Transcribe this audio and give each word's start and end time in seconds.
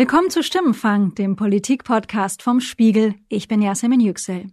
Willkommen 0.00 0.30
zu 0.30 0.42
Stimmenfang, 0.42 1.14
dem 1.14 1.36
Politik-Podcast 1.36 2.42
vom 2.42 2.60
Spiegel. 2.60 3.16
Ich 3.28 3.48
bin 3.48 3.60
Yasemin 3.60 4.00
Yüksel. 4.00 4.46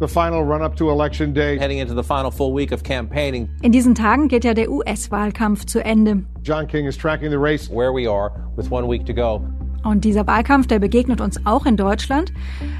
The 0.00 0.08
final 0.08 0.42
run-up 0.42 0.76
to 0.76 0.90
election 0.90 1.34
day. 1.34 1.58
Heading 1.58 1.76
into 1.76 1.94
the 1.94 2.02
final 2.02 2.30
full 2.30 2.56
week 2.56 2.72
of 2.72 2.82
campaigning. 2.82 3.50
In 3.60 3.70
diesen 3.70 3.94
Tagen 3.94 4.28
geht 4.28 4.44
ja 4.44 4.54
der 4.54 4.70
US-Wahlkampf 4.70 5.66
zu 5.66 5.84
Ende. 5.84 6.24
John 6.42 6.66
King 6.66 6.86
is 6.86 6.96
tracking 6.96 7.28
the 7.28 7.36
race. 7.36 7.68
Where 7.68 7.92
we 7.92 8.10
are 8.10 8.32
with 8.56 8.70
one 8.70 8.88
week 8.88 9.04
to 9.04 9.12
go. 9.12 9.44
Und 9.84 10.06
dieser 10.06 10.26
Wahlkampf, 10.26 10.68
der 10.68 10.78
begegnet 10.78 11.20
uns 11.20 11.44
auch 11.44 11.66
in 11.66 11.76
Deutschland. 11.76 12.32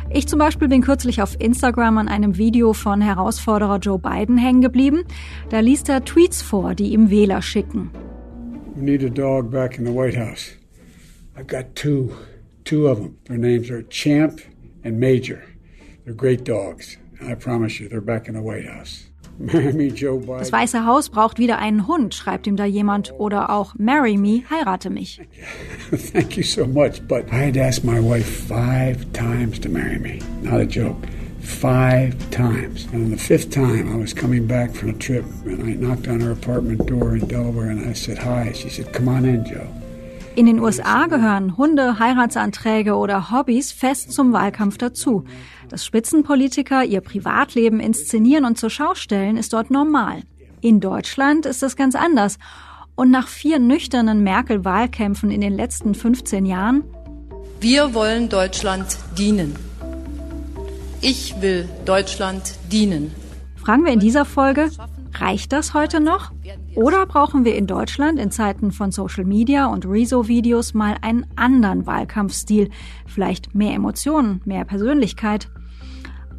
Ich 0.09 0.27
zum 0.29 0.39
Beispiel 0.39 0.69
bin 0.69 0.81
kürzlich 0.81 1.21
auf 1.21 1.39
Instagram 1.39 1.99
an 1.99 2.09
einem 2.09 2.39
Video 2.39 2.73
von 2.73 3.03
Herausforderer 3.03 3.81
Joe 3.81 3.99
Biden 3.99 4.39
hängen 4.39 4.63
geblieben. 4.63 5.05
Da 5.51 5.61
liest 5.61 5.91
er 5.91 6.07
Tweets 6.07 6.41
vor, 6.41 6.75
die 6.75 6.95
ihm 6.95 7.11
Wähler 7.11 7.43
schicken. 7.43 7.91
We 8.77 8.83
need 8.83 9.03
a 9.03 9.11
dog 9.11 9.51
back 9.51 9.79
in 9.79 9.85
the 9.85 9.93
White 9.93 10.15
House. 10.15 10.53
I've 11.35 11.47
got 11.47 11.75
two, 11.75 12.15
two 12.65 12.89
of 12.89 12.99
them. 12.99 13.19
Their 13.25 13.39
names 13.39 13.71
are 13.71 13.83
Champ 13.83 14.41
and 14.85 15.01
Major. 15.01 15.43
They're 16.05 16.13
great 16.13 16.45
dogs. 16.45 16.99
I 17.23 17.35
promise 17.37 17.81
you, 17.81 17.89
they're 17.89 18.03
back 18.03 18.29
in 18.29 18.35
the 18.35 18.43
White 18.43 18.67
House. 18.67 19.07
Das 19.39 20.53
Weiße 20.53 20.87
Haus 20.87 21.11
braucht 21.11 21.39
wieder 21.39 21.59
einen 21.59 21.87
Hund, 21.87 22.15
schreibt 22.15 22.47
ihm 22.47 22.57
da 22.57 22.65
jemand. 22.65 23.13
Oder 23.19 23.51
auch 23.51 23.75
Marry 23.79 24.17
me, 24.17 24.43
heirate 24.51 24.89
mich. 24.89 25.21
Thank 25.91 26.39
you 26.39 26.43
so 26.43 26.67
much, 26.67 27.07
but 27.07 27.31
I 27.31 27.47
had 27.47 27.57
asked 27.59 27.85
my 27.85 28.01
wife 28.01 28.27
five 28.27 29.05
times 29.13 29.59
to 29.61 29.69
marry 29.69 29.99
me. 29.99 30.21
Not 30.43 30.61
a 30.61 30.65
joke. 30.65 30.97
Five 31.41 32.31
times. 32.31 32.87
And 32.93 33.05
on 33.05 33.11
the 33.11 33.17
fifth 33.17 33.51
time, 33.51 33.93
I 33.93 33.97
was 33.97 34.13
coming 34.13 34.47
back 34.47 34.75
from 34.75 34.91
a 34.91 34.93
trip 34.95 35.25
and 35.45 35.63
I 35.63 35.75
knocked 35.75 36.09
on 36.09 36.21
her 36.21 36.33
apartment 36.33 36.87
door 36.87 37.17
in 37.17 37.27
Delaware 37.27 37.71
and 37.71 37.89
I 37.89 37.95
said 37.95 38.19
hi. 38.19 38.53
She 38.53 38.69
said, 38.69 38.93
Come 38.93 39.09
on 39.09 39.25
in, 39.25 39.45
Joe. 39.45 39.69
In 40.37 40.45
den 40.45 40.61
USA 40.61 41.07
gehören 41.07 41.57
Hunde, 41.57 41.99
Heiratsanträge 41.99 42.95
oder 42.95 43.31
Hobbys 43.31 43.73
fest 43.73 44.13
zum 44.13 44.35
Wahlkampf 44.35 44.77
dazu. 44.77 45.25
Dass 45.71 45.87
Spitzenpolitiker 45.87 46.85
ihr 46.85 47.01
Privatleben 47.01 47.81
inszenieren 47.81 48.45
und 48.45 48.59
zur 48.59 48.69
Schau 48.69 48.95
stellen, 48.95 49.39
ist 49.39 49.55
dort 49.55 49.71
normal. 49.71 50.21
In 50.61 50.81
Deutschland 50.81 51.47
ist 51.47 51.63
das 51.63 51.75
ganz 51.75 51.95
anders. 51.95 52.39
Und 52.97 53.11
nach 53.11 53.29
vier 53.29 53.59
nüchternen 53.59 54.23
Merkel-Wahlkämpfen 54.23 55.31
in 55.31 55.41
den 55.41 55.55
letzten 55.55 55.95
15 55.95 56.45
Jahren 56.45 56.85
Wir 57.61 57.95
wollen 57.95 58.29
Deutschland 58.29 58.99
dienen. 59.17 59.57
Ich 61.01 61.41
will 61.41 61.69
Deutschland 61.85 62.55
dienen. 62.73 63.15
fragen 63.57 63.85
wir 63.85 63.93
in 63.93 64.01
dieser 64.01 64.25
Folge, 64.25 64.71
reicht 65.15 65.53
das 65.53 65.75
heute 65.75 66.01
noch? 66.01 66.33
Oder 66.75 67.07
brauchen 67.07 67.45
wir 67.45 67.55
in 67.55 67.67
Deutschland 67.67 68.19
in 68.19 68.31
Zeiten 68.31 68.73
von 68.73 68.91
Social 68.91 69.25
Media 69.25 69.67
und 69.67 69.87
Rezo-Videos 69.87 70.75
mal 70.75 70.97
einen 71.03 71.27
anderen 71.37 71.87
Wahlkampfstil? 71.87 72.71
Vielleicht 73.07 73.55
mehr 73.55 73.75
Emotionen, 73.75 74.41
mehr 74.45 74.65
Persönlichkeit? 74.65 75.49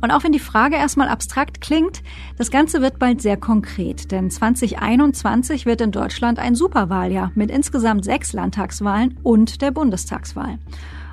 Und 0.01 0.11
auch 0.11 0.23
wenn 0.23 0.31
die 0.31 0.39
Frage 0.39 0.75
erstmal 0.75 1.09
abstrakt 1.09 1.61
klingt, 1.61 2.03
das 2.37 2.51
Ganze 2.51 2.81
wird 2.81 2.99
bald 2.99 3.21
sehr 3.21 3.37
konkret, 3.37 4.11
denn 4.11 4.29
2021 4.29 5.65
wird 5.65 5.81
in 5.81 5.91
Deutschland 5.91 6.39
ein 6.39 6.55
Superwahljahr 6.55 7.31
mit 7.35 7.49
insgesamt 7.49 8.05
sechs 8.05 8.33
Landtagswahlen 8.33 9.17
und 9.23 9.61
der 9.61 9.71
Bundestagswahl. 9.71 10.59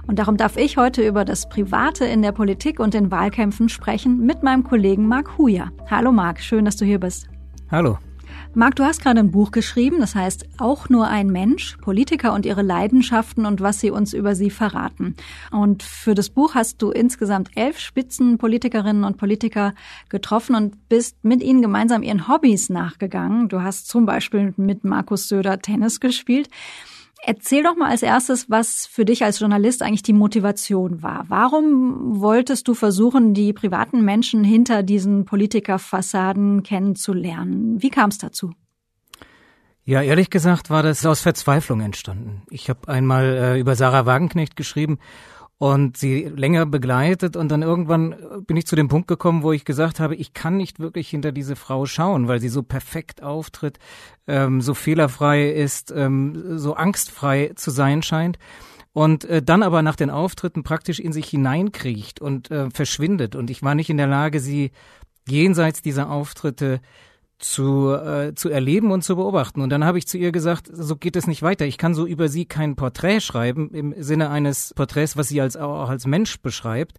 Und 0.06 0.18
darum 0.18 0.36
darf 0.36 0.56
ich 0.56 0.76
heute 0.76 1.06
über 1.06 1.24
das 1.24 1.48
Private 1.48 2.04
in 2.04 2.22
der 2.22 2.32
Politik 2.32 2.78
und 2.78 2.94
den 2.94 3.10
Wahlkämpfen 3.10 3.68
sprechen 3.68 4.24
mit 4.24 4.42
meinem 4.42 4.64
Kollegen 4.64 5.08
Marc 5.08 5.38
Huja. 5.38 5.70
Hallo 5.90 6.12
Marc, 6.12 6.40
schön, 6.40 6.64
dass 6.64 6.76
du 6.76 6.84
hier 6.84 7.00
bist. 7.00 7.28
Hallo. 7.70 7.98
Marc, 8.56 8.76
du 8.76 8.84
hast 8.84 9.02
gerade 9.02 9.18
ein 9.18 9.32
Buch 9.32 9.50
geschrieben, 9.50 9.98
das 9.98 10.14
heißt 10.14 10.46
Auch 10.58 10.88
nur 10.88 11.08
ein 11.08 11.28
Mensch, 11.28 11.76
Politiker 11.78 12.32
und 12.34 12.46
ihre 12.46 12.62
Leidenschaften 12.62 13.46
und 13.46 13.60
was 13.60 13.80
sie 13.80 13.90
uns 13.90 14.12
über 14.12 14.36
sie 14.36 14.50
verraten. 14.50 15.16
Und 15.50 15.82
für 15.82 16.14
das 16.14 16.30
Buch 16.30 16.54
hast 16.54 16.80
du 16.80 16.90
insgesamt 16.90 17.50
elf 17.56 17.80
Spitzenpolitikerinnen 17.80 19.02
und 19.02 19.16
Politiker 19.16 19.74
getroffen 20.08 20.54
und 20.54 20.88
bist 20.88 21.24
mit 21.24 21.42
ihnen 21.42 21.62
gemeinsam 21.62 22.04
ihren 22.04 22.28
Hobbys 22.28 22.68
nachgegangen. 22.68 23.48
Du 23.48 23.62
hast 23.62 23.88
zum 23.88 24.06
Beispiel 24.06 24.54
mit 24.56 24.84
Markus 24.84 25.28
Söder 25.28 25.58
Tennis 25.58 25.98
gespielt. 25.98 26.48
Erzähl 27.26 27.62
doch 27.62 27.74
mal 27.76 27.90
als 27.90 28.02
erstes, 28.02 28.50
was 28.50 28.86
für 28.86 29.06
dich 29.06 29.24
als 29.24 29.40
Journalist 29.40 29.82
eigentlich 29.82 30.02
die 30.02 30.12
Motivation 30.12 31.02
war. 31.02 31.24
Warum 31.28 32.20
wolltest 32.20 32.68
du 32.68 32.74
versuchen, 32.74 33.32
die 33.32 33.54
privaten 33.54 34.04
Menschen 34.04 34.44
hinter 34.44 34.82
diesen 34.82 35.24
Politikerfassaden 35.24 36.62
kennenzulernen? 36.62 37.82
Wie 37.82 37.88
kam 37.88 38.10
es 38.10 38.18
dazu? 38.18 38.52
Ja, 39.86 40.02
ehrlich 40.02 40.30
gesagt 40.30 40.68
war 40.70 40.82
das 40.82 41.04
aus 41.04 41.20
Verzweiflung 41.20 41.80
entstanden. 41.80 42.42
Ich 42.50 42.68
habe 42.68 42.88
einmal 42.88 43.24
äh, 43.24 43.60
über 43.60 43.74
Sarah 43.74 44.06
Wagenknecht 44.06 44.56
geschrieben 44.56 44.98
und 45.58 45.96
sie 45.96 46.24
länger 46.24 46.66
begleitet 46.66 47.36
und 47.36 47.48
dann 47.48 47.62
irgendwann 47.62 48.16
bin 48.46 48.56
ich 48.56 48.66
zu 48.66 48.76
dem 48.76 48.88
Punkt 48.88 49.08
gekommen, 49.08 49.42
wo 49.42 49.52
ich 49.52 49.64
gesagt 49.64 50.00
habe, 50.00 50.16
ich 50.16 50.34
kann 50.34 50.56
nicht 50.56 50.80
wirklich 50.80 51.08
hinter 51.08 51.32
diese 51.32 51.56
Frau 51.56 51.86
schauen, 51.86 52.28
weil 52.28 52.40
sie 52.40 52.48
so 52.48 52.62
perfekt 52.62 53.22
auftritt, 53.22 53.78
ähm, 54.26 54.60
so 54.60 54.74
fehlerfrei 54.74 55.50
ist, 55.50 55.92
ähm, 55.96 56.58
so 56.58 56.74
angstfrei 56.74 57.52
zu 57.54 57.70
sein 57.70 58.02
scheint 58.02 58.38
und 58.92 59.24
äh, 59.24 59.42
dann 59.42 59.62
aber 59.62 59.82
nach 59.82 59.96
den 59.96 60.10
Auftritten 60.10 60.62
praktisch 60.62 61.00
in 61.00 61.12
sich 61.12 61.28
hineinkriecht 61.28 62.20
und 62.20 62.50
äh, 62.50 62.70
verschwindet. 62.70 63.36
Und 63.36 63.50
ich 63.50 63.62
war 63.62 63.74
nicht 63.74 63.90
in 63.90 63.96
der 63.96 64.06
Lage, 64.06 64.40
sie 64.40 64.70
jenseits 65.28 65.82
dieser 65.82 66.10
Auftritte 66.10 66.80
zu, 67.38 67.92
äh, 67.92 68.34
zu 68.34 68.48
erleben 68.48 68.90
und 68.90 69.02
zu 69.02 69.16
beobachten. 69.16 69.60
Und 69.60 69.70
dann 69.70 69.84
habe 69.84 69.98
ich 69.98 70.06
zu 70.06 70.18
ihr 70.18 70.32
gesagt, 70.32 70.68
so 70.72 70.96
geht 70.96 71.16
es 71.16 71.26
nicht 71.26 71.42
weiter. 71.42 71.66
Ich 71.66 71.78
kann 71.78 71.94
so 71.94 72.06
über 72.06 72.28
sie 72.28 72.46
kein 72.46 72.76
Porträt 72.76 73.20
schreiben 73.20 73.70
im 73.70 73.94
Sinne 73.98 74.30
eines 74.30 74.72
Porträts, 74.74 75.16
was 75.16 75.28
sie 75.28 75.40
als 75.40 75.56
auch 75.56 75.88
als 75.88 76.06
Mensch 76.06 76.40
beschreibt. 76.40 76.98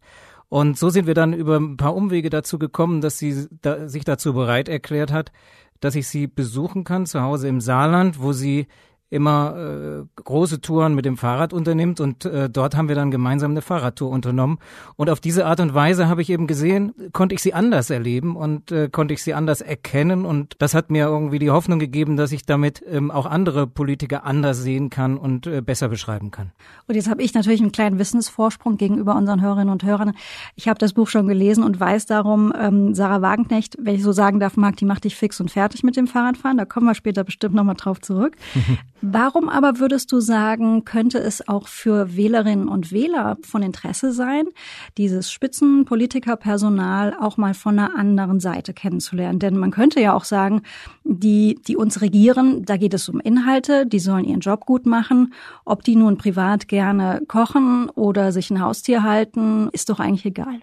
Und 0.50 0.78
so 0.78 0.90
sind 0.90 1.08
wir 1.08 1.16
dann 1.16 1.34
über 1.34 1.58
ein 1.58 1.78
paar 1.78 1.96
Umwege 1.96 2.30
dazu 2.30 2.60
gekommen, 2.60 3.02
dass 3.02 3.18
sie 3.18 3.48
da, 3.62 3.88
sich 3.88 4.04
dazu 4.04 4.34
bereit 4.34 4.70
erklärt 4.70 5.12
hat, 5.12 5.32
dass 5.80 5.96
ich 5.96 6.08
sie 6.08 6.28
besuchen 6.28 6.84
kann 6.84 7.06
zu 7.06 7.22
Hause 7.22 7.48
im 7.48 7.62
Saarland, 7.62 8.22
wo 8.22 8.32
sie 8.32 8.68
immer 9.16 9.56
äh, 9.58 10.22
große 10.24 10.62
Touren 10.62 10.94
mit 10.94 11.06
dem 11.06 11.18
Fahrrad 11.18 11.54
unternimmt 11.54 12.00
und 12.00 12.26
äh, 12.26 12.50
dort 12.50 12.76
haben 12.76 12.88
wir 12.88 12.96
dann 12.96 13.10
gemeinsam 13.10 13.52
eine 13.52 13.62
Fahrradtour 13.62 14.10
unternommen 14.10 14.60
und 14.96 15.10
auf 15.10 15.20
diese 15.20 15.46
Art 15.46 15.60
und 15.60 15.74
Weise 15.74 16.08
habe 16.08 16.22
ich 16.22 16.30
eben 16.30 16.46
gesehen, 16.46 16.94
konnte 17.14 17.34
ich 17.34 17.42
sie 17.42 17.54
anders 17.54 17.90
erleben 17.90 18.36
und 18.36 18.72
äh, 18.72 18.90
konnte 18.90 19.14
ich 19.14 19.24
sie 19.24 19.34
anders 19.34 19.62
erkennen 19.62 20.26
und 20.26 20.56
das 20.60 20.74
hat 20.74 20.92
mir 20.92 21.06
irgendwie 21.06 21.40
die 21.40 21.50
Hoffnung 21.50 21.80
gegeben, 21.80 22.18
dass 22.18 22.32
ich 22.32 22.46
damit 22.46 22.84
ähm, 22.88 23.10
auch 23.10 23.26
andere 23.26 23.66
Politiker 23.66 24.26
anders 24.26 24.62
sehen 24.62 24.90
kann 24.90 25.18
und 25.18 25.48
äh, 25.48 25.62
besser 25.62 25.90
beschreiben 25.90 26.32
kann. 26.32 26.52
Und 26.88 26.96
jetzt 26.96 27.10
habe 27.10 27.22
ich 27.24 27.34
natürlich 27.34 27.62
einen 27.62 27.72
kleinen 27.72 28.00
Wissensvorsprung 28.00 28.78
gegenüber 28.78 29.16
unseren 29.16 29.42
Hörerinnen 29.42 29.72
und 29.72 29.84
Hörern. 29.84 30.14
Ich 30.56 30.68
habe 30.68 30.78
das 30.78 30.94
Buch 30.94 31.08
schon 31.08 31.28
gelesen 31.28 31.64
und 31.64 31.80
weiß 31.80 32.06
darum, 32.06 32.54
ähm, 32.58 32.94
Sarah 32.94 33.22
Wagenknecht, 33.22 33.78
wenn 33.80 33.96
ich 33.96 34.04
so 34.04 34.12
sagen 34.12 34.40
darf, 34.40 34.58
Marc, 34.58 34.78
die 34.78 34.86
macht 34.86 35.04
dich 35.04 35.16
fix 35.16 35.40
und 35.40 35.52
fertig 35.52 35.84
mit 35.84 35.96
dem 35.96 36.08
Fahrradfahren. 36.08 36.58
Da 36.58 36.66
kommen 36.66 36.86
wir 36.86 36.96
später 36.96 37.24
bestimmt 37.24 37.56
nochmal 37.56 37.76
drauf 37.76 38.02
zurück. 38.02 38.36
Warum 39.08 39.50
aber 39.50 39.78
würdest 39.78 40.12
du 40.12 40.20
sagen, 40.20 40.84
könnte 40.84 41.20
es 41.20 41.48
auch 41.48 41.68
für 41.68 42.16
Wählerinnen 42.16 42.68
und 42.68 42.92
Wähler 42.92 43.38
von 43.44 43.62
Interesse 43.62 44.12
sein, 44.12 44.46
dieses 44.98 45.32
Spitzenpolitikerpersonal 45.32 47.16
auch 47.20 47.38
mal 47.38 47.54
von 47.54 47.78
einer 47.78 47.96
anderen 47.96 48.40
Seite 48.40 48.74
kennenzulernen? 48.74 49.38
Denn 49.38 49.58
man 49.58 49.70
könnte 49.70 50.02
ja 50.02 50.14
auch 50.16 50.24
sagen, 50.24 50.64
die, 51.04 51.60
die 51.68 51.78
uns 51.78 52.02
regieren, 52.02 52.66
da 52.66 52.78
geht 52.78 52.96
es 52.96 53.08
um 53.08 53.20
Inhalte, 53.20 53.86
die 53.86 54.00
sollen 54.00 54.26
ihren 54.26 54.40
Job 54.40 54.66
gut 54.66 54.88
machen. 54.88 55.34
Ob 55.66 55.84
die 55.84 55.96
nun 55.96 56.18
privat 56.18 56.68
gerne 56.68 57.22
kochen 57.28 57.90
oder 57.90 58.32
sich 58.32 58.50
ein 58.50 58.60
Haustier 58.60 59.04
halten, 59.04 59.70
ist 59.72 59.90
doch 59.90 60.00
eigentlich 60.00 60.26
egal. 60.26 60.62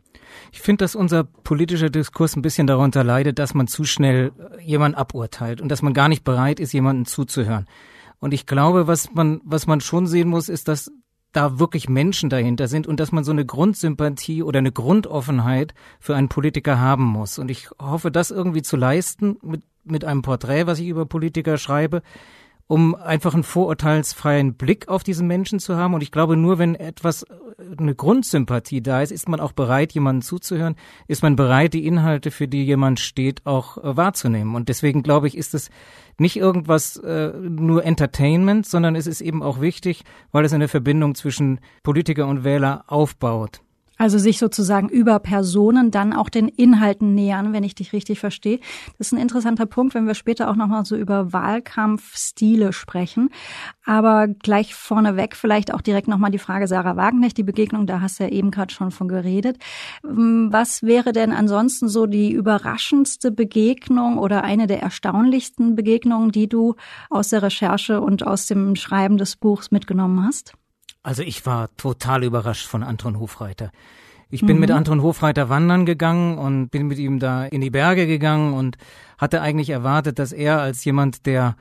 Ich 0.51 0.63
finde, 0.63 0.83
dass 0.83 0.97
unser 0.97 1.23
politischer 1.23 1.91
Diskurs 1.91 2.35
ein 2.35 2.43
bisschen 2.43 2.67
darunter 2.67 3.05
leidet, 3.05 3.39
dass 3.39 3.55
man 3.55 3.69
zu 3.69 3.85
schnell 3.85 4.33
jemanden 4.61 4.99
aburteilt 4.99 5.61
und 5.61 5.69
dass 5.69 5.83
man 5.83 5.95
gar 5.95 6.09
nicht 6.09 6.25
bereit 6.25 6.59
ist, 6.59 6.73
jemanden 6.73 7.05
zuzuhören. 7.05 7.67
Und 8.23 8.33
ich 8.33 8.47
glaube, 8.47 8.87
was 8.87 9.13
man, 9.13 9.41
was 9.43 9.67
man 9.67 9.81
schon 9.81 10.07
sehen 10.07 10.29
muss, 10.29 10.49
ist, 10.49 10.69
dass 10.69 10.93
da 11.33 11.59
wirklich 11.59 11.89
Menschen 11.89 12.31
dahinter 12.31 12.69
sind 12.69 12.87
und 12.87 13.01
dass 13.01 13.11
man 13.11 13.25
so 13.25 13.33
eine 13.33 13.45
Grundsympathie 13.45 14.45
oder 14.45 14.61
eine 14.61 14.71
Grundoffenheit 14.71 15.75
für 15.99 16.15
einen 16.15 16.29
Politiker 16.29 16.79
haben 16.79 17.03
muss. 17.03 17.41
Und 17.41 17.51
ich 17.51 17.69
hoffe, 17.81 18.13
das 18.13 18.31
irgendwie 18.31 18.63
zu 18.63 18.77
leisten 18.77 19.39
mit, 19.43 19.65
mit 19.83 20.05
einem 20.05 20.23
Porträt, 20.23 20.69
was 20.69 20.79
ich 20.79 20.87
über 20.87 21.05
Politiker 21.05 21.59
schreibe, 21.59 22.01
um 22.69 22.95
einfach 22.95 23.35
einen 23.35 23.43
vorurteilsfreien 23.43 24.55
Blick 24.55 24.87
auf 24.87 25.03
diesen 25.03 25.27
Menschen 25.27 25.59
zu 25.59 25.77
haben. 25.77 25.95
Und 25.95 26.05
ich 26.05 26.13
glaube, 26.13 26.37
nur 26.37 26.61
wenn 26.61 26.77
etwas, 26.77 27.27
eine 27.77 27.95
Grundsympathie 27.95 28.83
da 28.83 29.03
ist, 29.03 29.13
ist 29.13 29.29
man 29.29 29.41
auch 29.41 29.53
bereit, 29.53 29.93
jemanden 29.93 30.23
zuzuhören, 30.23 30.77
ist 31.09 31.23
man 31.23 31.37
bereit, 31.37 31.75
die 31.75 31.87
Inhalte, 31.87 32.31
für 32.31 32.49
die 32.49 32.65
jemand 32.65 33.01
steht, 33.01 33.47
auch 33.47 33.79
äh, 33.79 33.97
wahrzunehmen. 33.97 34.55
Und 34.55 34.69
deswegen 34.69 35.03
glaube 35.03 35.29
ich, 35.29 35.37
ist 35.37 35.55
es 35.55 35.71
nicht 36.19 36.37
irgendwas 36.37 36.97
äh, 36.97 37.33
nur 37.33 37.85
Entertainment, 37.85 38.67
sondern 38.67 38.97
es 38.97 39.07
ist 39.07 39.21
eben 39.21 39.43
auch 39.43 39.61
wichtig, 39.61 40.05
weil 40.31 40.45
es 40.45 40.53
eine 40.53 40.69
Verbindung 40.69 41.15
zwischen 41.15 41.61
Politiker 41.83 42.27
und 42.27 42.45
Wähler 42.45 42.85
aufbaut. 42.87 43.63
Also 43.99 44.19
sich 44.19 44.39
sozusagen 44.39 44.89
über 44.89 45.19
Personen 45.19 45.91
dann 45.91 46.13
auch 46.13 46.29
den 46.29 46.49
Inhalten 46.49 47.15
nähern, 47.15 47.53
wenn 47.53 47.63
ich 47.63 47.75
dich 47.75 47.93
richtig 47.93 48.19
verstehe. 48.19 48.59
Das 48.99 49.09
ist 49.09 49.13
ein 49.13 49.21
interessanter 49.21 49.67
Punkt, 49.67 49.95
wenn 49.95 50.07
wir 50.07 50.15
später 50.15 50.51
auch 50.51 50.57
nochmal 50.57 50.85
so 50.85 50.97
über 50.97 51.33
Wahlkampfstile 51.33 52.73
sprechen. 52.73 53.29
Aber 53.85 54.27
gleich 54.29 54.75
vorneweg 54.75 55.37
vielleicht 55.37 55.73
auch 55.73 55.81
direkt 55.81 56.09
nochmal 56.09 56.31
die 56.31 56.39
Frage 56.39 56.67
Sarah 56.67 56.97
Wagenknecht, 56.97 57.37
die 57.37 57.43
Begegnung, 57.43 57.87
da 57.87 58.01
hast 58.01 58.19
du 58.19 58.25
ja 58.25 58.31
eben 58.31 58.51
gerade 58.51 58.73
schon 58.73 58.91
von 58.91 59.09
geredet. 59.09 59.59
Was 60.03 60.83
wäre 60.83 61.13
denn 61.13 61.33
ansonsten 61.33 61.89
so 61.89 62.07
die 62.07 62.33
überraschendste 62.33 63.31
Begegnung 63.31 64.19
oder 64.19 64.43
eine 64.43 64.67
der 64.67 64.83
erstaunlichsten 64.83 65.77
Begegnungen, 65.77 66.33
die 66.33 66.49
du 66.49 66.75
aus 67.11 67.29
der 67.29 67.43
Recherche 67.43 68.01
und 68.01 68.27
aus 68.27 68.47
dem 68.47 68.75
Schreiben 68.75 69.17
des 69.17 69.37
Buchs 69.37 69.71
mitgenommen 69.71 70.25
hast? 70.25 70.55
Also 71.03 71.23
ich 71.23 71.45
war 71.47 71.75
total 71.77 72.25
überrascht 72.25 72.67
von 72.67 72.83
Anton 72.83 73.19
Hofreiter. 73.19 73.71
Ich 74.31 74.41
bin 74.41 74.57
mhm. 74.57 74.61
mit 74.61 74.71
Anton 74.71 75.03
Hofreiter 75.03 75.49
wandern 75.49 75.85
gegangen 75.85 76.39
und 76.39 76.71
bin 76.71 76.87
mit 76.87 76.99
ihm 76.99 77.19
da 77.19 77.45
in 77.45 77.61
die 77.61 77.71
Berge 77.71 78.07
gegangen 78.07 78.55
und 78.55 78.79
hatte 79.19 79.43
eigentlich 79.43 79.71
erwartet, 79.71 80.19
dass 80.19 80.33
er 80.33 80.61
als 80.61 80.85
jemand, 80.85 81.27
der 81.27 81.57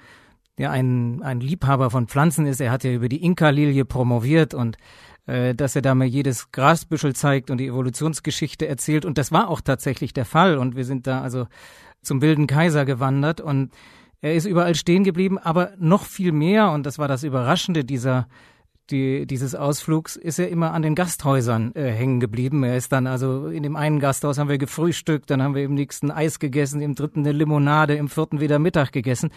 der 0.58 0.70
ein, 0.70 1.24
ein 1.24 1.40
Liebhaber 1.40 1.90
von 1.90 2.08
Pflanzen 2.08 2.46
ist, 2.46 2.62
er 2.62 2.72
hat 2.72 2.84
ja 2.84 2.92
über 2.92 3.10
die 3.10 3.24
Inka-Lilie 3.24 3.84
promoviert 3.84 4.54
und 4.54 4.78
äh, 5.26 5.56
dass 5.56 5.76
er 5.76 5.82
da 5.82 5.96
mir 5.96 6.06
jedes 6.06 6.52
Grasbüschel 6.52 7.16
zeigt 7.16 7.50
und 7.50 7.58
die 7.58 7.68
Evolutionsgeschichte 7.68 8.68
erzählt. 8.68 9.06
Und 9.06 9.18
das 9.18 9.32
war 9.32 9.50
auch 9.50 9.62
tatsächlich 9.62 10.14
der 10.14 10.26
Fall. 10.26 10.58
Und 10.58 10.76
wir 10.76 10.86
sind 10.86 11.08
da 11.08 11.22
also 11.22 11.48
zum 12.02 12.22
wilden 12.22 12.48
Kaiser 12.48 12.86
gewandert 12.86 13.42
und 13.42 13.72
er 14.22 14.36
ist 14.36 14.46
überall 14.46 14.76
stehen 14.76 15.04
geblieben, 15.04 15.40
aber 15.40 15.72
noch 15.80 16.04
viel 16.04 16.32
mehr, 16.32 16.72
und 16.72 16.86
das 16.86 17.00
war 17.00 17.08
das 17.08 17.24
Überraschende 17.24 17.84
dieser 17.84 18.28
die, 18.92 19.26
dieses 19.26 19.56
Ausflugs 19.56 20.16
ist 20.16 20.40
er 20.40 20.50
immer 20.50 20.74
an 20.74 20.82
den 20.82 20.96
Gasthäusern 20.96 21.74
äh, 21.76 21.90
hängen 21.92 22.20
geblieben. 22.20 22.64
Er 22.64 22.78
ist 22.78 22.92
dann 22.92 23.08
also 23.08 23.48
in 23.48 23.64
dem 23.64 23.76
einen 23.76 24.00
Gasthaus 24.00 24.38
haben 24.38 24.50
wir 24.50 24.58
gefrühstückt, 24.58 25.30
dann 25.30 25.42
haben 25.42 25.56
wir 25.56 25.64
im 25.64 25.74
nächsten 25.74 26.12
Eis 26.12 26.40
gegessen, 26.40 26.82
im 26.82 26.96
dritten 26.96 27.22
eine 27.22 27.32
Limonade, 27.32 27.96
im 27.96 28.10
vierten 28.10 28.40
wieder 28.40 28.60
Mittag 28.60 28.92
gegessen. 28.92 29.30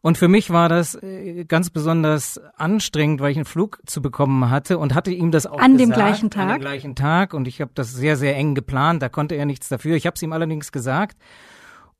Und 0.00 0.18
für 0.18 0.28
mich 0.28 0.50
war 0.50 0.68
das 0.68 0.94
äh, 0.94 1.44
ganz 1.44 1.70
besonders 1.70 2.40
anstrengend, 2.56 3.20
weil 3.20 3.30
ich 3.30 3.36
einen 3.36 3.44
Flug 3.44 3.80
zu 3.86 4.02
bekommen 4.02 4.50
hatte 4.50 4.78
und 4.78 4.94
hatte 4.94 5.12
ihm 5.12 5.30
das 5.30 5.46
auch 5.46 5.58
an 5.58 5.76
gesagt, 5.76 5.80
dem 5.80 5.94
gleichen 5.94 6.30
Tag. 6.30 6.42
An 6.42 6.48
dem 6.48 6.60
gleichen 6.60 6.94
Tag 6.94 7.34
und 7.34 7.46
ich 7.46 7.60
habe 7.60 7.70
das 7.74 7.92
sehr 7.92 8.16
sehr 8.16 8.36
eng 8.36 8.54
geplant. 8.54 9.02
Da 9.02 9.08
konnte 9.08 9.34
er 9.34 9.46
nichts 9.46 9.68
dafür. 9.68 9.96
Ich 9.96 10.06
habe 10.06 10.14
es 10.14 10.22
ihm 10.22 10.32
allerdings 10.32 10.72
gesagt. 10.72 11.16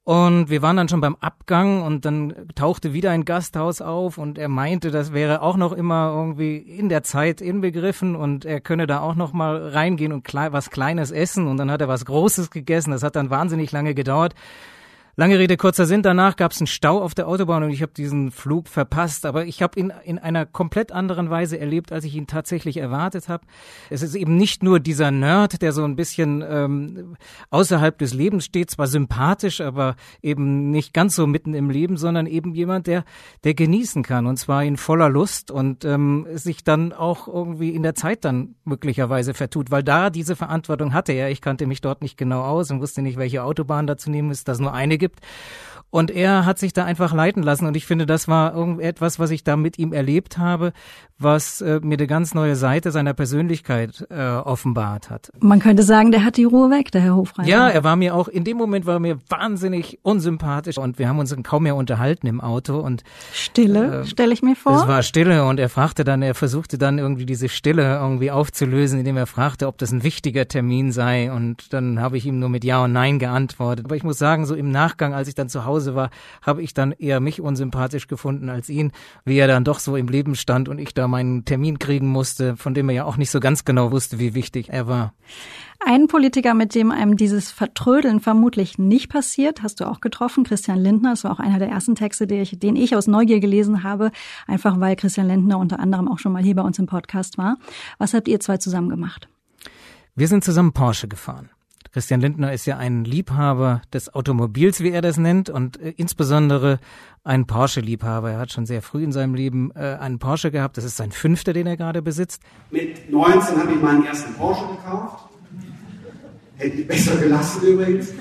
Und 0.05 0.51
wir 0.51 0.61
waren 0.61 0.77
dann 0.77 0.91
schon 0.91 1.01
beim 1.01 1.17
Abgang 1.17 1.83
und 1.83 2.05
dann 2.05 2.35
tauchte 2.55 2.93
wieder 2.93 3.11
ein 3.11 3.25
Gasthaus 3.25 3.81
auf 3.81 4.19
und 4.19 4.37
er 4.37 4.49
meinte, 4.49 4.91
das 4.91 5.15
wäre 5.15 5.41
auch 5.41 5.57
noch 5.57 5.73
immer 5.73 6.13
irgendwie 6.15 6.59
in 6.59 6.91
der 6.91 7.03
Zeit 7.03 7.41
inbegriffen 7.41 8.15
und 8.15 8.45
er 8.45 8.61
könne 8.61 8.87
da 8.87 9.01
auch 9.01 9.15
noch 9.15 9.33
mal 9.33 9.69
reingehen 9.69 10.13
und 10.13 10.27
was 10.35 10.69
Kleines 10.69 11.11
essen 11.11 11.47
und 11.47 11.57
dann 11.57 11.71
hat 11.71 11.81
er 11.81 11.89
was 11.89 12.05
Großes 12.05 12.51
gegessen. 12.51 12.91
Das 12.91 13.03
hat 13.03 13.17
dann 13.17 13.31
wahnsinnig 13.31 13.73
lange 13.73 13.95
gedauert. 13.95 14.35
Lange 15.17 15.39
Rede, 15.39 15.57
kurzer 15.57 15.87
Sinn, 15.87 16.03
danach 16.03 16.35
gab 16.35 16.51
es 16.51 16.61
einen 16.61 16.67
Stau 16.67 17.01
auf 17.01 17.15
der 17.15 17.29
Autobahn 17.29 17.63
und 17.63 17.71
ich 17.71 17.83
habe 17.83 17.93
diesen 17.93 18.33
Flug 18.33 18.67
verpasst. 18.67 19.25
Aber 19.27 19.47
ich 19.47 19.63
habe 19.63 19.79
ihn 19.79 19.93
in 20.05 20.19
einer 20.19 20.45
komplett 20.45 20.91
anderen 20.91 21.31
Weise 21.31 21.57
erlebt, 21.57 21.93
als 21.93 22.05
ich 22.05 22.17
ihn 22.17 22.27
tatsächlich 22.27 22.79
erwartet 22.79 23.29
habe. 23.29 23.47
Es 23.91 24.03
ist 24.03 24.17
eben 24.17 24.37
nicht 24.37 24.65
nur 24.65 24.81
dieser 24.81 25.13
Nerd, 25.13 25.63
der 25.63 25.71
so 25.71 25.85
ein 25.85 25.95
bisschen 25.95 26.43
ähm, 26.45 27.17
außerhalb 27.51 27.97
des 27.97 28.13
Lebens 28.13 28.45
steht, 28.45 28.73
zwar 28.73 28.89
sympathisch, 28.89 29.61
aber 29.61 29.95
eben 30.21 30.73
nicht 30.73 30.93
ganz 30.93 31.15
so 31.15 31.29
mitten 31.29 31.55
im 31.55 31.71
Leben, 31.71 31.97
sondern 31.97 32.27
eben 32.27 32.53
jemand, 32.53 32.89
der, 32.89 33.05
der 33.45 33.55
genießen 33.55 34.03
kann 34.03 34.27
und 34.27 34.37
zwar 34.37 34.65
in 34.65 34.77
voller 34.77 35.11
Lust 35.11 35.53
und 35.53 35.85
ähm, 35.85 36.27
sich 36.33 36.65
dann 36.65 36.93
auch 36.93 37.29
irgendwie 37.29 37.71
in 37.71 37.85
der 37.85 37.95
Zeit 37.95 38.25
dann 38.25 38.57
möglicherweise 38.65 39.33
vertut, 39.33 39.71
weil 39.71 39.85
da 39.85 40.11
diese 40.11 40.35
Verantwortung 40.35 40.93
hatte 40.93 41.13
er. 41.13 41.31
Ich 41.31 41.41
kannte 41.41 41.69
mich 41.69 41.81
dort 41.81 42.03
nicht 42.03 42.17
genau 42.17 42.43
aus 42.43 42.73
und 42.73 42.81
wusste 42.81 43.01
nicht, 43.01 43.17
welche 43.17 43.45
Autobahn 43.45 43.87
da 43.87 43.97
zu 43.97 44.11
nehmen 44.11 44.33
ist, 44.33 44.49
dass 44.49 44.59
nur 44.59 44.73
eine 44.73 45.04
gibt. 45.05 45.21
Und 45.95 46.11
er 46.11 46.45
hat 46.45 46.59
sich 46.59 46.73
da 46.73 46.85
einfach 46.85 47.13
leiten 47.13 47.45
lassen. 47.45 47.67
Und 47.67 47.77
ich 47.77 47.87
finde, 47.87 48.05
das 48.05 48.27
war 48.27 48.53
irgendetwas, 48.53 49.21
was 49.21 49.31
ich 49.31 49.45
da 49.45 49.55
mit 49.57 49.79
ihm 49.79 49.93
erlebt 49.93 50.39
habe, 50.39 50.73
was 51.19 51.61
äh, 51.61 51.79
mir 51.83 51.97
eine 51.97 52.09
ganz 52.09 52.35
neue 52.35 52.57
Seite 52.57 52.91
seiner 52.91 53.15
Persönlichkeit 53.15 54.05
äh, 54.11 54.21
offenbart 54.21 55.11
hat. 55.11 55.31
Man 55.39 55.61
könnte 55.61 55.85
sagen, 55.85 56.11
der 56.11 56.25
hat 56.25 56.37
die 56.37 56.45
Ruhe 56.45 56.71
weg, 56.71 56.91
der 56.91 57.03
Herr 57.03 57.15
Hofreiter. 57.15 57.49
Ja, 57.49 57.69
er 57.69 57.85
war 57.85 57.95
mir 57.95 58.17
auch, 58.17 58.27
in 58.27 58.43
dem 58.43 58.57
Moment 58.57 58.87
war 58.87 58.95
er 58.95 59.01
mir 59.01 59.19
wahnsinnig 59.29 60.01
unsympathisch 60.03 60.79
und 60.79 60.99
wir 60.99 61.09
haben 61.09 61.21
uns 61.21 61.35
kaum 61.45 61.63
mehr 61.63 61.77
unterhalten 61.77 62.27
im 62.27 62.41
Auto 62.41 62.81
und 62.81 63.05
Stille, 63.33 64.01
äh, 64.01 64.07
stelle 64.07 64.35
ich 64.35 64.43
mir 64.43 64.57
vor. 64.57 64.77
Es 64.77 64.89
war 64.89 65.03
Stille 65.05 65.45
und 65.45 65.61
er 65.61 65.69
fragte 65.69 66.03
dann, 66.03 66.23
er 66.23 66.35
versuchte 66.35 66.77
dann 66.77 66.99
irgendwie 66.99 67.27
diese 67.27 67.49
Stille 67.49 67.85
irgendwie 67.95 68.33
aufzulösen, 68.33 68.99
indem 68.99 69.17
er 69.17 69.27
fragte, 69.27 69.69
ob 69.69 69.79
das 69.79 69.93
ein 69.93 70.03
wichtiger 70.03 70.49
Termin 70.49 70.91
sei 70.91 71.31
und 71.31 71.73
dann 71.73 72.01
habe 72.01 72.17
ich 72.17 72.27
ihm 72.27 72.41
nur 72.41 72.49
mit 72.49 72.65
Ja 72.65 72.83
und 72.83 72.93
Nein 72.93 73.21
geantwortet. 73.21 73.85
Aber 73.85 73.95
ich 73.95 74.03
muss 74.03 74.19
sagen, 74.19 74.47
so 74.47 74.57
im 74.57 74.73
Nachgang, 74.73 75.15
als 75.15 75.29
ich 75.29 75.37
dann 75.37 75.49
zu 75.49 75.65
Hause 75.65 75.84
war, 75.95 76.11
habe 76.41 76.63
ich 76.63 76.73
dann 76.73 76.93
eher 76.93 77.21
mich 77.21 77.41
unsympathisch 77.41 78.07
gefunden 78.07 78.49
als 78.49 78.69
ihn, 78.69 78.93
wie 79.25 79.37
er 79.37 79.49
dann 79.49 79.65
doch 79.65 79.79
so 79.79 79.97
im 79.97 80.09
Leben 80.09 80.37
stand 80.37 80.69
und 80.69 80.79
ich 80.79 80.95
da 80.95 81.09
meinen 81.09 81.45
Termin 81.45 81.79
kriegen 81.79 82.09
musste, 82.09 82.57
von 82.57 82.73
dem 82.73 82.89
er 82.89 82.95
ja 82.95 83.05
auch 83.05 83.17
nicht 83.17 83.31
so 83.31 83.41
ganz 83.41 83.65
genau 83.65 83.93
wusste, 83.93 84.19
wie 84.19 84.35
wichtig 84.35 84.71
er 84.71 84.87
war. 84.87 85.13
Ein 85.87 86.07
Politiker, 86.07 86.55
mit 86.55 86.75
dem 86.75 86.91
einem 86.91 87.17
dieses 87.17 87.51
Vertrödeln 87.51 88.21
vermutlich 88.21 88.79
nicht 88.79 89.11
passiert, 89.11 89.63
hast 89.63 89.81
du 89.81 89.85
auch 89.87 90.01
getroffen, 90.01 90.45
Christian 90.45 90.79
Lindner. 90.79 91.11
Das 91.11 91.25
war 91.25 91.33
auch 91.33 91.41
einer 91.41 91.59
der 91.59 91.69
ersten 91.69 91.95
Texte, 91.95 92.27
den 92.27 92.41
ich, 92.41 92.59
den 92.59 92.77
ich 92.77 92.97
aus 92.97 93.07
Neugier 93.07 93.41
gelesen 93.41 93.83
habe, 93.83 94.11
einfach 94.47 94.81
weil 94.81 94.97
Christian 94.97 95.29
Lindner 95.29 95.59
unter 95.59 95.81
anderem 95.81 96.09
auch 96.09 96.19
schon 96.19 96.33
mal 96.33 96.43
hier 96.43 96.55
bei 96.55 96.63
uns 96.63 96.79
im 96.79 96.87
Podcast 96.87 97.37
war. 97.37 97.59
Was 97.99 98.15
habt 98.15 98.29
ihr 98.29 98.41
zwei 98.41 98.57
zusammen 98.57 98.89
gemacht? 98.89 99.29
Wir 100.15 100.29
sind 100.29 100.45
zusammen 100.45 100.73
Porsche 100.73 101.09
gefahren. 101.09 101.51
Christian 101.95 102.21
Lindner 102.21 102.53
ist 102.53 102.67
ja 102.67 102.77
ein 102.77 103.05
Liebhaber 103.05 103.81
des 103.93 104.13
Automobils, 104.13 104.81
wie 104.81 104.91
er 104.91 105.01
das 105.01 105.17
nennt, 105.17 105.49
und 105.49 105.81
äh, 105.81 105.95
insbesondere 105.97 106.81
ein 107.23 107.47
Porsche-Liebhaber. 107.47 108.33
Er 108.33 108.39
hat 108.39 108.51
schon 108.51 108.67
sehr 108.67 108.83
früh 108.83 109.05
in 109.05 109.13
seinem 109.13 109.37
Leben 109.37 109.71
äh, 109.77 109.97
einen 110.01 110.19
Porsche 110.19 110.51
gehabt. 110.51 110.77
Das 110.77 110.83
ist 110.83 110.97
sein 110.97 111.13
fünfter, 111.13 111.53
den 111.53 111.69
er 111.69 111.77
gerade 111.77 112.03
besitzt. 112.03 112.43
Mit 112.73 113.09
19 113.13 113.61
habe 113.61 113.71
ich 113.75 113.81
meinen 113.81 114.05
ersten 114.07 114.35
Porsche 114.35 114.65
gekauft. 114.75 115.29
Hätte 116.57 116.79
ich 116.79 116.89
besser 116.89 117.17
gelassen 117.17 117.63
übrigens. 117.65 118.13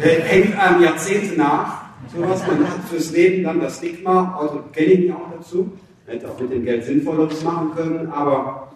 Hängt 0.00 0.58
einem 0.58 0.82
Jahrzehnte 0.82 1.36
nach. 1.38 1.82
Sowas, 2.12 2.44
man 2.48 2.68
hat 2.68 2.82
fürs 2.90 3.12
Leben 3.12 3.44
dann 3.44 3.60
das 3.60 3.78
Stigma, 3.78 4.36
also 4.40 4.64
kenne 4.72 4.86
ich 4.88 5.00
mich 5.02 5.12
auch 5.12 5.30
dazu. 5.38 5.70
Hätte 6.06 6.28
auch 6.28 6.40
mit 6.40 6.50
dem 6.50 6.64
Geld 6.64 6.84
Sinnvolleres 6.84 7.44
machen 7.44 7.70
können, 7.76 8.08
aber 8.10 8.73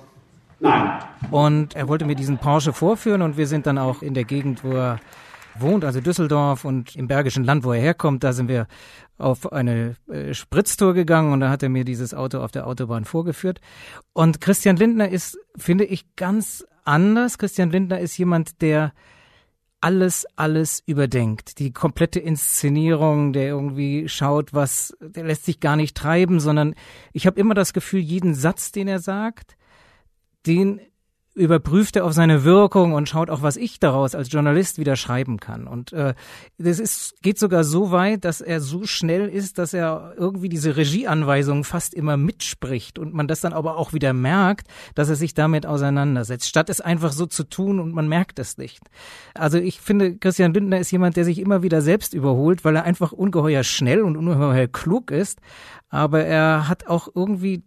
Nein. 0.61 1.03
Und 1.31 1.77
er 1.77 1.89
wollte 1.89 2.05
mir 2.05 2.15
diesen 2.15 2.39
Porsche 2.39 2.73
vorführen 2.73 3.23
und 3.23 3.37
wir 3.37 3.47
sind 3.47 3.67
dann 3.67 3.79
auch 3.79 4.03
in 4.03 4.15
der 4.15 4.25
Gegend, 4.25 4.65
wo 4.65 4.73
er 4.73 5.01
wohnt, 5.61 5.85
also 5.85 6.01
Düsseldorf 6.01 6.65
und 6.65 6.97
im 6.97 7.09
Bergischen 7.09 7.45
Land, 7.45 7.65
wo 7.65 7.73
er 7.73 7.81
herkommt, 7.81 8.25
da 8.25 8.33
sind 8.33 8.49
wir 8.49 8.67
auf 9.19 9.53
eine 9.53 9.97
äh, 10.09 10.33
Spritztour 10.35 10.95
gegangen 10.95 11.33
und 11.33 11.41
da 11.41 11.51
hat 11.51 11.63
er 11.63 11.69
mir 11.69 11.85
dieses 11.85 12.15
Auto 12.15 12.39
auf 12.39 12.53
der 12.53 12.67
Autobahn 12.67 13.05
vorgeführt. 13.05 13.61
Und 14.13 14.41
Christian 14.41 14.77
Lindner 14.77 15.09
ist, 15.09 15.39
finde 15.57 15.85
ich, 15.85 16.15
ganz 16.17 16.65
anders. 16.85 17.39
Christian 17.39 17.71
Lindner 17.71 17.99
ist 17.99 18.17
jemand, 18.17 18.63
der 18.63 18.93
alles, 19.81 20.27
alles 20.37 20.83
überdenkt. 20.87 21.59
Die 21.59 21.73
komplette 21.73 22.19
Inszenierung, 22.21 23.33
der 23.33 23.49
irgendwie 23.49 24.09
schaut, 24.09 24.53
was, 24.53 24.97
der 25.01 25.25
lässt 25.25 25.45
sich 25.45 25.61
gar 25.61 25.77
nicht 25.77 25.97
treiben, 25.97 26.41
sondern 26.41 26.75
ich 27.13 27.27
habe 27.27 27.39
immer 27.39 27.55
das 27.55 27.73
Gefühl, 27.73 28.01
jeden 28.01 28.35
Satz, 28.35 28.73
den 28.73 28.89
er 28.89 28.99
sagt, 28.99 29.58
den 30.49 30.81
überprüft 31.39 31.95
er 31.95 32.05
auf 32.05 32.13
seine 32.13 32.43
Wirkung 32.43 32.93
und 32.93 33.09
schaut 33.09 33.31
auch, 33.31 33.43
was 33.43 33.57
ich 33.57 33.79
daraus 33.79 34.15
als 34.15 34.31
Journalist 34.31 34.79
wieder 34.79 34.97
schreiben 34.97 35.39
kann. 35.39 35.69
Und 35.69 35.93
äh, 35.93 36.15
das 36.59 36.81
ist, 36.81 37.23
geht 37.23 37.39
sogar 37.39 37.63
so 37.63 37.93
weit, 37.93 38.25
dass 38.25 38.41
er 38.41 38.61
so 38.61 38.85
schnell 38.85 39.29
ist, 39.29 39.59
dass 39.59 39.73
er 39.73 40.15
irgendwie 40.17 40.49
diese 40.49 40.77
Regieanweisungen 40.77 41.63
fast 41.63 41.95
immer 41.95 42.17
mitspricht 42.17 42.99
und 42.99 43.15
man 43.15 43.29
das 43.29 43.41
dann 43.41 43.53
aber 43.53 43.77
auch 43.77 43.93
wieder 43.93 44.13
merkt, 44.13 44.67
dass 44.97 45.09
er 45.09 45.17
sich 45.17 45.33
damit 45.33 45.65
auseinandersetzt, 45.65 46.49
statt 46.49 46.69
es 46.69 46.81
einfach 46.81 47.13
so 47.13 47.27
zu 47.27 47.45
tun 47.45 47.79
und 47.79 47.95
man 47.95 48.09
merkt 48.09 48.41
es 48.41 48.59
nicht. 48.59 48.81
Also 49.35 49.59
ich 49.59 49.81
finde, 49.81 50.17
Christian 50.17 50.53
Lindner 50.53 50.81
ist 50.81 50.91
jemand, 50.91 51.17
der 51.17 51.25
sich 51.25 51.39
immer 51.39 51.63
wieder 51.63 51.83
selbst 51.83 52.15
überholt, 52.15 52.65
weil 52.65 52.75
er 52.75 52.83
einfach 52.83 53.13
ungeheuer 53.13 53.63
schnell 53.63 54.03
und 54.03 54.17
ungeheuer 54.17 54.67
klug 54.67 55.13
ist, 55.13 55.39
aber 55.89 56.25
er 56.25 56.69
hat 56.69 56.89
auch 56.89 57.09
irgendwie 57.15 57.63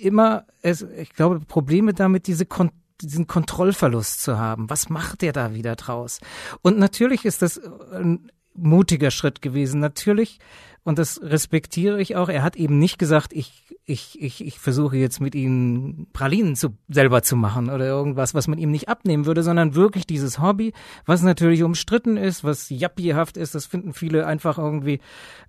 immer, 0.00 0.46
es, 0.62 0.82
ich 0.82 1.12
glaube, 1.12 1.40
Probleme 1.40 1.94
damit, 1.94 2.26
diese 2.26 2.46
Kon 2.46 2.70
diesen 3.02 3.26
Kontrollverlust 3.26 4.22
zu 4.22 4.38
haben. 4.38 4.70
Was 4.70 4.88
macht 4.88 5.20
der 5.20 5.34
da 5.34 5.52
wieder 5.52 5.76
draus? 5.76 6.18
Und 6.62 6.78
natürlich 6.78 7.26
ist 7.26 7.42
das 7.42 7.60
ein 7.92 8.30
mutiger 8.54 9.10
Schritt 9.10 9.42
gewesen. 9.42 9.80
Natürlich, 9.80 10.38
und 10.82 10.98
das 10.98 11.20
respektiere 11.22 12.00
ich 12.00 12.16
auch, 12.16 12.28
er 12.28 12.42
hat 12.42 12.56
eben 12.56 12.78
nicht 12.78 12.98
gesagt, 12.98 13.32
ich, 13.32 13.76
ich, 13.84 14.20
ich, 14.20 14.44
ich 14.44 14.58
versuche 14.58 14.96
jetzt 14.96 15.20
mit 15.20 15.34
ihnen 15.34 16.06
Pralinen 16.12 16.56
zu, 16.56 16.76
selber 16.88 17.22
zu 17.22 17.36
machen 17.36 17.68
oder 17.70 17.86
irgendwas, 17.86 18.34
was 18.34 18.48
man 18.48 18.58
ihm 18.58 18.70
nicht 18.70 18.88
abnehmen 18.88 19.26
würde, 19.26 19.42
sondern 19.42 19.74
wirklich 19.74 20.06
dieses 20.06 20.40
Hobby, 20.40 20.72
was 21.04 21.22
natürlich 21.22 21.62
umstritten 21.62 22.16
ist, 22.16 22.44
was 22.44 22.70
jappiehaft 22.70 23.36
ist, 23.36 23.54
das 23.54 23.66
finden 23.66 23.92
viele 23.92 24.26
einfach 24.26 24.58
irgendwie 24.58 25.00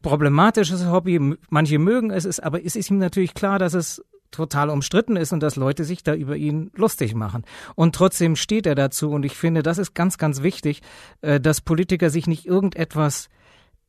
problematisches 0.01 0.85
Hobby. 0.87 1.35
Manche 1.49 1.79
mögen 1.79 2.11
es, 2.11 2.39
aber 2.39 2.63
es 2.63 2.75
ist 2.75 2.89
ihm 2.89 2.97
natürlich 2.97 3.33
klar, 3.33 3.59
dass 3.59 3.73
es 3.73 4.03
total 4.31 4.69
umstritten 4.69 5.15
ist 5.15 5.31
und 5.31 5.41
dass 5.41 5.55
Leute 5.55 5.83
sich 5.83 6.03
da 6.03 6.13
über 6.13 6.35
ihn 6.35 6.71
lustig 6.75 7.15
machen. 7.15 7.43
Und 7.75 7.95
trotzdem 7.95 8.35
steht 8.35 8.65
er 8.65 8.75
dazu 8.75 9.09
und 9.11 9.23
ich 9.23 9.35
finde, 9.35 9.63
das 9.63 9.77
ist 9.77 9.93
ganz, 9.93 10.17
ganz 10.17 10.41
wichtig, 10.41 10.81
äh, 11.21 11.39
dass 11.39 11.61
Politiker 11.61 12.09
sich 12.09 12.27
nicht 12.27 12.45
irgendetwas 12.45 13.29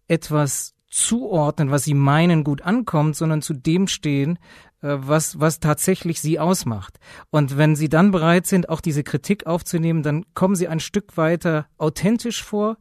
etwas 0.08 0.74
zuordnen, 0.90 1.70
was 1.70 1.84
sie 1.84 1.94
meinen 1.94 2.44
gut 2.44 2.62
ankommt, 2.62 3.14
sondern 3.14 3.42
zu 3.42 3.52
dem 3.52 3.88
stehen, 3.88 4.38
äh, 4.80 4.96
was, 4.98 5.38
was 5.38 5.60
tatsächlich 5.60 6.20
sie 6.20 6.38
ausmacht. 6.38 6.98
Und 7.30 7.56
wenn 7.56 7.76
sie 7.76 7.88
dann 7.88 8.10
bereit 8.10 8.46
sind, 8.46 8.68
auch 8.68 8.80
diese 8.80 9.04
Kritik 9.04 9.46
aufzunehmen, 9.46 10.02
dann 10.02 10.24
kommen 10.34 10.56
sie 10.56 10.68
ein 10.68 10.80
Stück 10.80 11.16
weiter 11.16 11.66
authentisch 11.76 12.42
vor. 12.42 12.78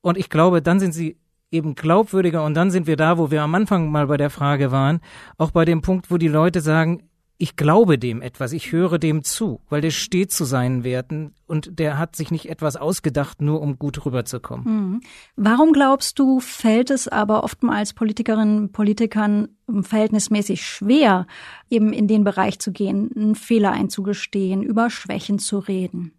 Und 0.00 0.16
ich 0.16 0.30
glaube, 0.30 0.62
dann 0.62 0.80
sind 0.80 0.92
sie 0.92 1.18
eben 1.52 1.74
glaubwürdiger 1.74 2.44
und 2.44 2.54
dann 2.54 2.70
sind 2.70 2.86
wir 2.86 2.96
da, 2.96 3.18
wo 3.18 3.30
wir 3.30 3.42
am 3.42 3.54
Anfang 3.54 3.90
mal 3.90 4.06
bei 4.06 4.16
der 4.16 4.30
Frage 4.30 4.72
waren, 4.72 5.00
auch 5.38 5.50
bei 5.50 5.64
dem 5.64 5.82
Punkt, 5.82 6.10
wo 6.10 6.16
die 6.16 6.28
Leute 6.28 6.60
sagen, 6.60 7.02
ich 7.42 7.56
glaube 7.56 7.98
dem 7.98 8.22
etwas, 8.22 8.52
ich 8.52 8.70
höre 8.70 9.00
dem 9.00 9.24
zu, 9.24 9.60
weil 9.68 9.80
der 9.80 9.90
steht 9.90 10.30
zu 10.30 10.44
seinen 10.44 10.84
Werten 10.84 11.34
und 11.48 11.80
der 11.80 11.98
hat 11.98 12.14
sich 12.14 12.30
nicht 12.30 12.48
etwas 12.48 12.76
ausgedacht, 12.76 13.42
nur 13.42 13.60
um 13.60 13.80
gut 13.80 14.06
rüberzukommen. 14.06 14.64
Mhm. 14.64 15.00
Warum 15.34 15.72
glaubst 15.72 16.20
du, 16.20 16.38
fällt 16.38 16.90
es 16.90 17.08
aber 17.08 17.42
oftmals 17.42 17.94
Politikerinnen 17.94 18.58
und 18.58 18.72
Politikern 18.72 19.48
verhältnismäßig 19.68 20.64
schwer, 20.64 21.26
eben 21.68 21.92
in 21.92 22.06
den 22.06 22.22
Bereich 22.22 22.60
zu 22.60 22.70
gehen, 22.70 23.10
einen 23.16 23.34
Fehler 23.34 23.72
einzugestehen, 23.72 24.62
über 24.62 24.88
Schwächen 24.88 25.40
zu 25.40 25.58
reden? 25.58 26.12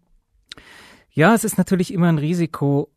Ja, 1.10 1.32
es 1.32 1.44
ist 1.44 1.56
natürlich 1.56 1.90
immer 1.94 2.08
ein 2.08 2.18
Risiko, 2.18 2.90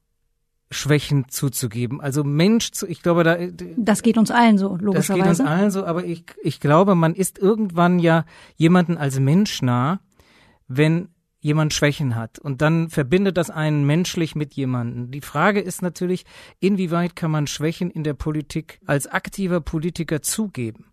Schwächen 0.70 1.30
zuzugeben. 1.30 2.02
Also 2.02 2.24
Mensch, 2.24 2.72
zu, 2.72 2.88
ich 2.88 3.02
glaube, 3.02 3.24
da 3.24 3.38
das 3.78 4.02
geht 4.02 4.18
uns 4.18 4.32
allen 4.32 4.58
so 4.58 4.76
logischerweise. 4.76 5.08
Das 5.14 5.16
geht 5.16 5.26
uns 5.26 5.40
allen 5.40 5.72
so, 5.72 5.86
aber 5.86 6.04
ich 6.04 6.26
ich 6.44 6.60
glaube, 6.60 6.96
man 6.96 7.16
ist 7.16 7.40
irgendwann 7.40 8.00
ja 8.00 8.26
jemanden 8.56 8.98
als 8.98 9.20
Mensch 9.20 9.62
nah, 9.62 10.02
wenn 10.68 11.10
jemand 11.40 11.74
Schwächen 11.74 12.16
hat 12.16 12.40
und 12.40 12.62
dann 12.62 12.90
verbindet 12.90 13.38
das 13.38 13.50
einen 13.50 13.86
menschlich 13.86 14.36
mit 14.36 14.56
jemanden. 14.56 15.12
Die 15.12 15.22
Frage 15.22 15.62
ist 15.62 15.82
natürlich, 15.82 16.26
inwieweit 16.60 17.16
kann 17.16 17.32
man 17.32 17.48
Schwächen 17.48 17.90
in 17.90 18.04
der 18.04 18.16
Politik 18.16 18.80
als 18.86 19.08
aktiver 19.08 19.62
Politiker 19.62 20.22
zugeben? 20.22 20.88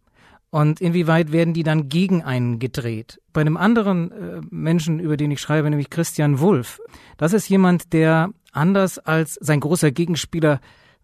Und 0.50 0.80
inwieweit 0.80 1.32
werden 1.32 1.52
die 1.52 1.64
dann 1.64 1.88
gegen 1.88 2.22
einen 2.22 2.60
gedreht? 2.60 3.20
Bei 3.32 3.40
einem 3.40 3.56
anderen 3.56 4.12
äh, 4.12 4.40
Menschen, 4.50 5.00
über 5.00 5.16
den 5.16 5.32
ich 5.32 5.40
schreibe, 5.40 5.68
nämlich 5.68 5.90
Christian 5.90 6.38
Wulff, 6.38 6.80
das 7.16 7.32
ist 7.32 7.48
jemand, 7.48 7.92
der 7.92 8.30
anders 8.54 8.98
als 8.98 9.34
sein 9.34 9.60
großer 9.60 9.90
Gegenspieler 9.90 10.60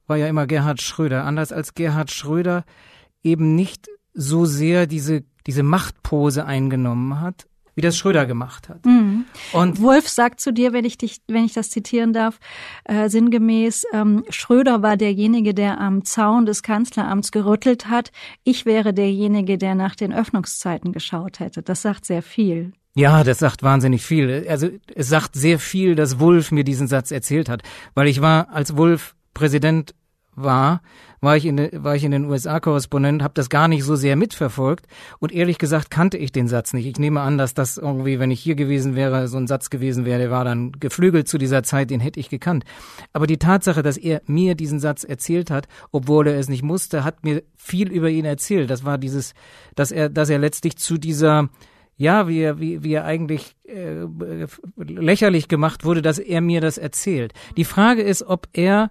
war 0.06 0.16
ja 0.16 0.26
immer 0.26 0.46
Gerhard 0.46 0.82
Schröder, 0.82 1.24
anders 1.24 1.52
als 1.52 1.74
Gerhard 1.74 2.10
Schröder 2.10 2.64
eben 3.22 3.54
nicht 3.54 3.88
so 4.12 4.44
sehr 4.44 4.86
diese, 4.86 5.22
diese 5.46 5.62
Machtpose 5.62 6.44
eingenommen 6.44 7.20
hat, 7.20 7.46
wie 7.74 7.80
das 7.80 7.96
Schröder 7.96 8.26
gemacht 8.26 8.68
hat. 8.68 8.84
Mhm. 8.84 9.24
Und 9.52 9.80
Wolf 9.80 10.08
sagt 10.08 10.40
zu 10.40 10.52
dir, 10.52 10.72
wenn 10.72 10.84
ich 10.84 10.98
dich, 10.98 11.22
wenn 11.28 11.44
ich 11.44 11.52
das 11.52 11.70
zitieren 11.70 12.12
darf, 12.12 12.38
äh, 12.84 13.08
sinngemäß, 13.08 13.84
ähm, 13.92 14.24
Schröder 14.28 14.82
war 14.82 14.96
derjenige, 14.96 15.54
der 15.54 15.80
am 15.80 16.04
Zaun 16.04 16.44
des 16.44 16.62
Kanzleramts 16.62 17.30
gerüttelt 17.30 17.88
hat. 17.88 18.10
Ich 18.44 18.66
wäre 18.66 18.92
derjenige, 18.92 19.58
der 19.58 19.74
nach 19.74 19.94
den 19.94 20.12
Öffnungszeiten 20.12 20.92
geschaut 20.92 21.40
hätte. 21.40 21.62
Das 21.62 21.82
sagt 21.82 22.04
sehr 22.04 22.22
viel. 22.22 22.72
Ja, 22.94 23.22
das 23.22 23.38
sagt 23.38 23.62
wahnsinnig 23.62 24.02
viel. 24.02 24.46
Also 24.48 24.68
es 24.94 25.08
sagt 25.08 25.34
sehr 25.34 25.58
viel, 25.58 25.94
dass 25.94 26.18
Wulff 26.18 26.50
mir 26.50 26.64
diesen 26.64 26.88
Satz 26.88 27.10
erzählt 27.10 27.48
hat, 27.48 27.62
weil 27.94 28.08
ich 28.08 28.20
war, 28.20 28.50
als 28.50 28.76
Wulff 28.76 29.14
Präsident 29.32 29.94
war, 30.34 30.82
war 31.20 31.36
ich 31.36 31.44
in, 31.44 31.68
war 31.84 31.94
ich 31.94 32.04
in 32.04 32.12
den 32.12 32.24
USA 32.24 32.60
Korrespondent, 32.60 33.22
habe 33.22 33.34
das 33.34 33.50
gar 33.50 33.68
nicht 33.68 33.84
so 33.84 33.94
sehr 33.94 34.16
mitverfolgt 34.16 34.86
und 35.18 35.32
ehrlich 35.32 35.58
gesagt 35.58 35.90
kannte 35.90 36.16
ich 36.16 36.32
den 36.32 36.48
Satz 36.48 36.72
nicht. 36.72 36.86
Ich 36.86 36.98
nehme 36.98 37.20
an, 37.20 37.36
dass 37.36 37.52
das 37.54 37.76
irgendwie, 37.76 38.18
wenn 38.18 38.30
ich 38.30 38.40
hier 38.40 38.54
gewesen 38.54 38.96
wäre, 38.96 39.28
so 39.28 39.36
ein 39.36 39.46
Satz 39.46 39.70
gewesen 39.70 40.04
wäre, 40.04 40.18
der 40.18 40.30
war 40.30 40.44
dann 40.44 40.72
geflügelt 40.72 41.28
zu 41.28 41.36
dieser 41.36 41.62
Zeit, 41.62 41.90
den 41.90 42.00
hätte 42.00 42.18
ich 42.18 42.30
gekannt. 42.30 42.64
Aber 43.12 43.26
die 43.26 43.38
Tatsache, 43.38 43.82
dass 43.82 43.98
er 43.98 44.22
mir 44.26 44.54
diesen 44.54 44.80
Satz 44.80 45.04
erzählt 45.04 45.50
hat, 45.50 45.68
obwohl 45.92 46.26
er 46.26 46.38
es 46.38 46.48
nicht 46.48 46.62
musste, 46.62 47.04
hat 47.04 47.22
mir 47.22 47.42
viel 47.56 47.90
über 47.92 48.08
ihn 48.08 48.24
erzählt. 48.24 48.70
Das 48.70 48.84
war 48.84 48.96
dieses, 48.98 49.34
dass 49.74 49.92
er, 49.92 50.08
dass 50.08 50.30
er 50.30 50.38
letztlich 50.38 50.76
zu 50.78 50.96
dieser 50.96 51.50
ja, 52.00 52.28
wie 52.28 52.40
er, 52.40 52.58
wie, 52.58 52.82
wie 52.82 52.94
er 52.94 53.04
eigentlich 53.04 53.56
äh, 53.64 54.06
lächerlich 54.78 55.48
gemacht 55.48 55.84
wurde, 55.84 56.00
dass 56.00 56.18
er 56.18 56.40
mir 56.40 56.62
das 56.62 56.78
erzählt. 56.78 57.34
Die 57.58 57.64
Frage 57.64 58.00
ist, 58.00 58.22
ob 58.22 58.48
er 58.54 58.90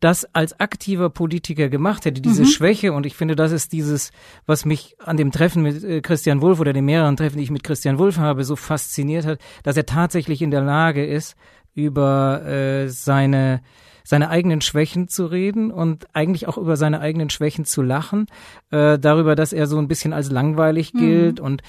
das 0.00 0.24
als 0.34 0.58
aktiver 0.58 1.10
Politiker 1.10 1.68
gemacht 1.68 2.06
hätte, 2.06 2.20
diese 2.20 2.42
mhm. 2.42 2.48
Schwäche. 2.48 2.92
Und 2.92 3.06
ich 3.06 3.14
finde, 3.14 3.36
das 3.36 3.52
ist 3.52 3.72
dieses, 3.72 4.10
was 4.46 4.64
mich 4.64 4.96
an 4.98 5.16
dem 5.16 5.30
Treffen 5.30 5.62
mit 5.62 5.84
äh, 5.84 6.00
Christian 6.00 6.42
Wulff 6.42 6.58
oder 6.58 6.72
den 6.72 6.86
mehreren 6.86 7.16
Treffen, 7.16 7.36
die 7.36 7.44
ich 7.44 7.52
mit 7.52 7.62
Christian 7.62 8.00
Wulff 8.00 8.18
habe, 8.18 8.42
so 8.42 8.56
fasziniert 8.56 9.26
hat, 9.26 9.38
dass 9.62 9.76
er 9.76 9.86
tatsächlich 9.86 10.42
in 10.42 10.50
der 10.50 10.62
Lage 10.62 11.06
ist, 11.06 11.36
über 11.76 12.44
äh, 12.44 12.88
seine 12.88 13.62
seine 14.10 14.28
eigenen 14.28 14.60
Schwächen 14.60 15.06
zu 15.06 15.26
reden 15.26 15.70
und 15.70 16.08
eigentlich 16.16 16.48
auch 16.48 16.58
über 16.58 16.76
seine 16.76 16.98
eigenen 16.98 17.30
Schwächen 17.30 17.64
zu 17.64 17.80
lachen, 17.80 18.26
äh, 18.72 18.98
darüber, 18.98 19.36
dass 19.36 19.52
er 19.52 19.68
so 19.68 19.78
ein 19.78 19.86
bisschen 19.86 20.12
als 20.12 20.32
langweilig 20.32 20.92
mhm. 20.92 20.98
gilt 20.98 21.38
mhm. 21.38 21.44
und 21.44 21.62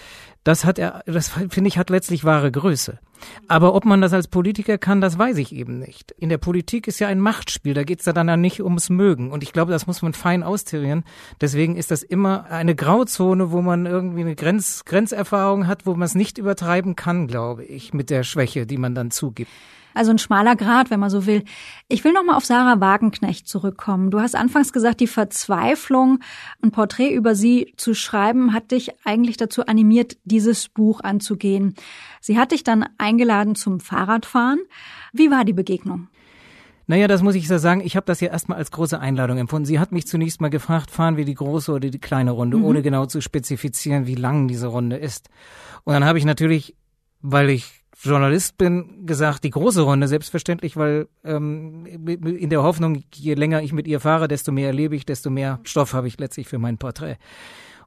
das 0.44 0.66
hat 0.66 0.80
er, 0.80 1.04
das 1.06 1.28
finde 1.28 1.68
ich, 1.68 1.78
hat 1.78 1.92
letztlich 1.92 2.26
wahre 2.26 2.52
Größe. 2.52 2.98
Aber 3.48 3.76
ob 3.76 3.86
man 3.86 4.02
das 4.02 4.12
als 4.12 4.28
Politiker 4.28 4.80
kann, 4.80 5.00
das 5.00 5.20
weiß 5.20 5.38
ich 5.38 5.54
eben 5.54 5.78
nicht. 5.78 6.14
In 6.18 6.30
der 6.30 6.40
Politik 6.40 6.88
ist 6.88 6.98
ja 6.98 7.10
ein 7.10 7.20
Machtspiel, 7.20 7.76
da 7.76 7.84
geht 7.84 8.00
es 8.00 8.06
dann 8.06 8.28
ja 8.28 8.36
nicht 8.36 8.64
ums 8.64 8.90
Mögen. 8.90 9.30
Und 9.30 9.44
ich 9.44 9.54
glaube, 9.54 9.72
das 9.72 9.86
muss 9.86 10.02
man 10.02 10.14
fein 10.14 10.42
austarieren. 10.42 11.04
Deswegen 11.40 11.76
ist 11.76 11.92
das 11.92 12.02
immer 12.02 12.46
eine 12.46 12.74
Grauzone, 12.74 13.52
wo 13.52 13.62
man 13.62 13.86
irgendwie 13.86 14.22
eine 14.22 14.36
Grenz, 14.36 14.84
Grenzerfahrung 14.84 15.68
hat, 15.68 15.86
wo 15.86 15.92
man 15.92 16.08
es 16.08 16.16
nicht 16.16 16.40
übertreiben 16.40 16.96
kann, 16.96 17.28
glaube 17.28 17.64
ich, 17.64 17.94
mit 17.94 18.10
der 18.10 18.24
Schwäche, 18.24 18.66
die 18.66 18.78
man 18.78 18.96
dann 18.96 19.12
zugibt. 19.12 19.52
Also 19.94 20.12
ein 20.12 20.18
schmaler 20.18 20.56
Grad, 20.56 20.90
wenn 20.90 21.00
man 21.00 21.10
so 21.10 21.26
will. 21.26 21.44
Ich 21.88 22.04
will 22.04 22.14
noch 22.14 22.24
mal 22.24 22.36
auf 22.36 22.46
Sarah 22.46 22.80
Wagenknecht 22.80 23.48
zurückkommen. 23.48 24.12
Du 24.12 24.20
hast 24.20 24.36
anfangs 24.36 24.74
gesagt, 24.74 25.00
die 25.00 25.08
Verzweiflung, 25.08 26.20
ein 26.62 26.72
Porträt 26.72 27.14
über 27.14 27.36
sie 27.36 27.74
zu 27.78 27.94
schreiben, 27.94 28.54
hat 28.54 28.72
dich 28.72 28.92
eigentlich 29.06 29.38
dazu 29.38 29.66
animiert, 29.66 30.18
dieses 30.24 30.70
Buch 30.70 31.02
anzugehen. 31.02 31.76
Sie 32.20 32.38
hat 32.38 32.52
dich 32.52 32.64
dann 32.64 32.86
eingeladen 32.98 33.56
zum 33.56 33.80
Fahrradfahren. 33.80 34.60
Wie 35.14 35.32
war 35.32 35.46
die 35.46 35.54
Begegnung? 35.54 36.08
Naja, 36.88 37.08
das 37.08 37.22
muss 37.22 37.36
ich 37.36 37.48
so 37.48 37.58
sagen. 37.58 37.82
Ich 37.86 37.96
habe 37.96 38.06
das 38.06 38.20
ja 38.20 38.30
erstmal 38.30 38.58
als 38.58 38.72
große 38.72 39.00
Einladung 39.00 39.38
empfunden. 39.38 39.66
Sie 39.66 39.80
hat 39.80 39.94
mich 39.94 40.08
zunächst 40.08 40.42
mal 40.42 40.50
gefragt, 40.50 40.92
fahren 40.92 41.16
wir 41.16 41.24
die 41.24 41.36
große 41.36 41.72
oder 41.72 41.90
die 41.90 42.00
kleine 42.00 42.32
Runde, 42.32 42.58
mhm. 42.58 42.66
ohne 42.66 42.82
genau 42.82 43.06
zu 43.06 43.22
spezifizieren, 43.22 44.08
wie 44.08 44.16
lang 44.16 44.50
diese 44.50 44.68
Runde 44.68 44.98
ist. 44.98 45.30
Und 45.86 45.94
dann 45.94 46.04
habe 46.04 46.18
ich 46.18 46.26
natürlich, 46.26 46.76
weil 47.22 47.50
ich 47.50 47.81
Journalist 48.04 48.58
bin, 48.58 49.06
gesagt, 49.06 49.44
die 49.44 49.50
große 49.52 49.82
Runde, 49.82 50.08
selbstverständlich, 50.08 50.76
weil 50.76 51.08
ähm, 51.24 51.86
in 51.86 52.50
der 52.50 52.64
Hoffnung, 52.64 53.04
je 53.14 53.34
länger 53.36 53.62
ich 53.62 53.74
mit 53.74 53.88
ihr 53.88 54.00
fahre, 54.00 54.28
desto 54.28 54.52
mehr 54.52 54.68
erlebe 54.68 54.96
ich, 54.96 55.06
desto 55.06 55.30
mehr 55.30 55.60
Stoff 55.64 55.94
habe 55.94 56.08
ich 56.08 56.20
letztlich 56.20 56.48
für 56.48 56.58
mein 56.58 56.78
Porträt. 56.78 57.18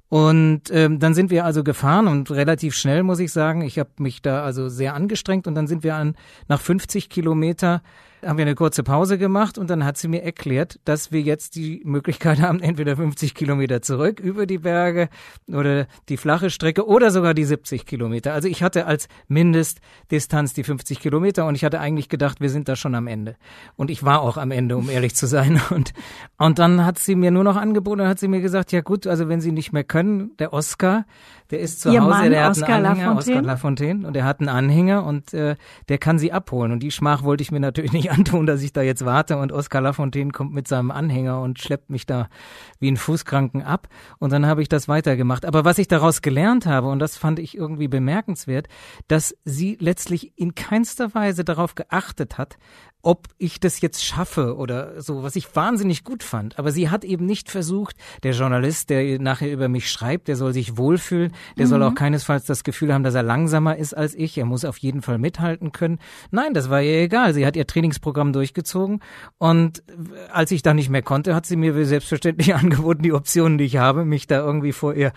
Und 0.09 0.62
ähm, 0.71 1.00
dann 1.00 1.14
sind 1.14 1.30
wir 1.30 1.44
also 1.44 1.64
gefahren 1.64 2.06
und 2.06 2.30
relativ 2.30 2.76
schnell, 2.76 3.02
muss 3.02 3.18
ich 3.18 3.33
sagen. 3.33 3.62
Ich 3.62 3.78
habe 3.78 3.90
mich 3.99 4.23
da 4.23 4.44
also 4.44 4.68
sehr 4.68 4.94
angestrengt 4.94 5.49
und 5.49 5.56
dann 5.56 5.66
sind 5.66 5.83
wir 5.83 5.97
an 5.97 6.14
nach 6.47 6.61
50 6.61 7.09
Kilometer 7.09 7.83
haben 8.26 8.38
wir 8.38 8.44
eine 8.44 8.54
kurze 8.54 8.82
Pause 8.82 9.18
gemacht 9.18 9.58
und 9.58 9.70
dann 9.70 9.84
hat 9.84 9.96
sie 9.96 10.08
mir 10.08 10.22
erklärt, 10.22 10.80
dass 10.84 11.12
wir 11.12 11.20
jetzt 11.20 11.54
die 11.56 11.82
Möglichkeit 11.84 12.40
haben, 12.40 12.60
entweder 12.60 12.96
50 12.96 13.34
Kilometer 13.34 13.82
zurück 13.82 14.20
über 14.20 14.46
die 14.46 14.58
Berge 14.58 15.08
oder 15.48 15.86
die 16.08 16.16
flache 16.16 16.50
Strecke 16.50 16.86
oder 16.86 17.10
sogar 17.10 17.34
die 17.34 17.44
70 17.44 17.86
Kilometer. 17.86 18.32
Also 18.32 18.48
ich 18.48 18.62
hatte 18.62 18.86
als 18.86 19.08
Mindestdistanz 19.28 20.54
die 20.54 20.64
50 20.64 21.00
Kilometer 21.00 21.46
und 21.46 21.54
ich 21.54 21.64
hatte 21.64 21.80
eigentlich 21.80 22.08
gedacht, 22.08 22.40
wir 22.40 22.50
sind 22.50 22.68
da 22.68 22.76
schon 22.76 22.94
am 22.94 23.06
Ende. 23.06 23.36
Und 23.76 23.90
ich 23.90 24.04
war 24.04 24.20
auch 24.20 24.36
am 24.36 24.50
Ende, 24.50 24.76
um 24.76 24.88
ehrlich 24.90 25.14
zu 25.14 25.26
sein. 25.26 25.60
Und, 25.74 25.92
und 26.38 26.58
dann 26.58 26.84
hat 26.84 26.98
sie 26.98 27.16
mir 27.16 27.30
nur 27.30 27.42
noch 27.42 27.56
angeboten, 27.56 28.06
hat 28.06 28.20
sie 28.20 28.28
mir 28.28 28.40
gesagt, 28.40 28.70
ja 28.70 28.80
gut, 28.80 29.06
also 29.06 29.28
wenn 29.28 29.40
Sie 29.40 29.50
nicht 29.50 29.72
mehr 29.72 29.82
können, 29.82 30.36
der 30.38 30.52
Oscar, 30.52 31.04
der 31.50 31.60
ist 31.60 31.80
zu 31.80 31.90
Ihr 31.90 32.02
Hause, 32.02 32.10
Mann, 32.10 32.30
der 32.30 32.50
Oscar 32.50 32.68
hat 32.68 32.74
einen 32.74 32.86
Anhänger, 32.86 33.06
Lafontaine? 33.06 33.38
Oscar 33.38 33.42
Lafontaine, 33.42 34.06
und 34.06 34.16
er 34.16 34.24
hat 34.24 34.40
einen 34.40 34.48
Anhänger 34.48 35.04
und 35.04 35.34
äh, 35.34 35.56
der 35.88 35.98
kann 35.98 36.18
sie 36.18 36.32
abholen. 36.32 36.72
Und 36.72 36.80
die 36.80 36.90
Schmach 36.90 37.22
wollte 37.22 37.42
ich 37.42 37.50
mir 37.50 37.60
natürlich 37.60 37.92
nicht 37.92 38.10
antun, 38.16 38.47
dass 38.47 38.62
ich 38.62 38.73
da 38.73 38.83
jetzt 38.83 39.04
warte 39.04 39.37
und 39.37 39.52
Oscar 39.52 39.80
Lafontaine 39.80 40.30
kommt 40.30 40.52
mit 40.52 40.68
seinem 40.68 40.90
Anhänger 40.90 41.40
und 41.40 41.59
schleppt 41.59 41.90
mich 41.90 42.06
da 42.06 42.28
wie 42.78 42.90
ein 42.90 42.97
Fußkranken 42.97 43.62
ab. 43.62 43.88
Und 44.18 44.33
dann 44.33 44.47
habe 44.47 44.62
ich 44.62 44.68
das 44.68 44.88
weitergemacht. 44.88 45.44
Aber 45.44 45.64
was 45.64 45.78
ich 45.78 45.88
daraus 45.88 46.23
gelernt 46.23 46.66
habe, 46.66 46.88
und 46.88 46.99
das 46.99 47.16
fand 47.16 47.38
ich 47.38 47.56
irgendwie 47.56 47.88
bemerkenswert, 47.88 48.68
dass 49.09 49.37
sie 49.44 49.76
letztlich 49.80 50.38
in 50.38 50.54
keinster 50.54 51.14
Weise 51.14 51.44
darauf 51.44 51.75
geachtet 51.75 52.38
hat, 52.38 52.56
ob 53.04 53.28
ich 53.38 53.61
das 53.61 53.80
jetzt 53.80 54.04
schaffe 54.04 54.56
oder 54.56 55.00
so, 55.00 55.23
was 55.23 55.37
ich 55.37 55.54
wahnsinnig 55.54 56.04
gut 56.04 56.23
fand. 56.23 56.58
Aber 56.58 56.73
sie 56.73 56.88
hat 56.88 57.04
eben 57.04 57.26
nicht 57.26 57.50
versucht, 57.50 57.96
der 58.23 58.32
Journalist, 58.32 58.90
der 58.90 59.20
nachher 59.20 59.52
über 59.52 59.68
mich 59.68 59.90
schreibt, 59.90 60.28
der 60.28 60.37
soll 60.37 60.52
sich 60.52 60.76
wohlfühlen, 60.76 61.32
der 61.58 61.66
mhm. 61.66 61.70
soll 61.70 61.82
auch 61.82 61.94
keinesfalls 61.94 62.46
das 62.46 62.64
Gefühl 62.64 62.92
haben, 62.92 63.04
dass 63.04 63.14
er 63.14 63.23
langsamer 63.23 63.76
ist 63.76 63.94
als 63.94 64.14
ich, 64.14 64.38
er 64.38 64.46
muss 64.46 64.64
auf 64.64 64.78
jeden 64.78 65.02
Fall 65.02 65.18
mithalten 65.18 65.73
können. 65.73 65.99
Nein, 66.30 66.54
das 66.54 66.70
war 66.70 66.82
ihr 66.82 67.02
egal. 67.02 67.34
Sie 67.34 67.46
hat 67.46 67.56
ihr 67.56 67.66
Trainingsprogramm 67.66 68.32
durchgezogen 68.32 69.00
und 69.38 69.82
als 70.32 70.50
ich 70.50 70.62
da 70.62 70.75
nicht 70.75 70.88
mehr 70.88 71.02
konnte, 71.02 71.34
hat 71.34 71.46
sie 71.46 71.56
mir 71.56 71.84
selbstverständlich 71.84 72.54
angeboten, 72.54 73.02
die 73.02 73.12
Optionen, 73.12 73.58
die 73.58 73.64
ich 73.64 73.76
habe, 73.76 74.04
mich 74.04 74.26
da 74.26 74.38
irgendwie 74.38 74.73
vor 74.73 74.94
ihr 74.94 75.12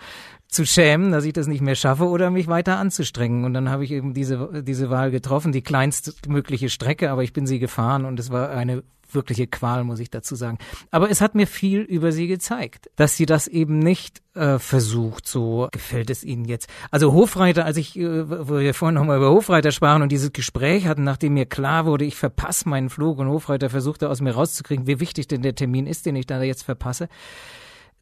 zu 0.48 0.64
schämen, 0.64 1.12
dass 1.12 1.24
ich 1.24 1.34
das 1.34 1.46
nicht 1.46 1.60
mehr 1.60 1.74
schaffe 1.74 2.08
oder 2.08 2.30
mich 2.30 2.48
weiter 2.48 2.78
anzustrengen. 2.78 3.44
Und 3.44 3.54
dann 3.54 3.68
habe 3.68 3.84
ich 3.84 3.92
eben 3.92 4.14
diese, 4.14 4.62
diese 4.62 4.90
Wahl 4.90 5.10
getroffen, 5.10 5.52
die 5.52 5.62
kleinstmögliche 5.62 6.70
Strecke, 6.70 7.10
aber 7.10 7.22
ich 7.22 7.32
bin 7.32 7.46
sie 7.46 7.58
gefahren 7.58 8.04
und 8.04 8.18
es 8.18 8.30
war 8.30 8.50
eine 8.50 8.82
wirkliche 9.10 9.46
Qual, 9.46 9.84
muss 9.84 10.00
ich 10.00 10.10
dazu 10.10 10.34
sagen. 10.34 10.58
Aber 10.90 11.10
es 11.10 11.20
hat 11.20 11.34
mir 11.34 11.46
viel 11.46 11.80
über 11.80 12.12
sie 12.12 12.26
gezeigt, 12.26 12.90
dass 12.96 13.16
sie 13.16 13.26
das 13.26 13.46
eben 13.46 13.78
nicht 13.78 14.22
äh, 14.34 14.58
versucht, 14.58 15.26
so 15.26 15.68
gefällt 15.72 16.10
es 16.10 16.24
ihnen 16.24 16.44
jetzt. 16.44 16.68
Also 16.90 17.12
Hofreiter, 17.12 17.64
als 17.64 17.76
ich, 17.76 17.98
äh, 17.98 18.28
wo 18.28 18.58
wir 18.58 18.74
vorhin 18.74 18.94
nochmal 18.94 19.18
über 19.18 19.30
Hofreiter 19.30 19.72
sprachen 19.72 20.02
und 20.02 20.12
dieses 20.12 20.32
Gespräch 20.32 20.86
hatten, 20.86 21.04
nachdem 21.04 21.34
mir 21.34 21.46
klar 21.46 21.86
wurde, 21.86 22.04
ich 22.04 22.16
verpasse 22.16 22.68
meinen 22.68 22.90
Flug 22.90 23.18
und 23.18 23.28
Hofreiter 23.28 23.70
versuchte 23.70 24.08
aus 24.10 24.20
mir 24.20 24.32
rauszukriegen, 24.32 24.86
wie 24.86 25.00
wichtig 25.00 25.26
denn 25.28 25.42
der 25.42 25.54
Termin 25.54 25.86
ist, 25.86 26.04
den 26.06 26.16
ich 26.16 26.26
da 26.26 26.42
jetzt 26.42 26.64
verpasse 26.64 27.08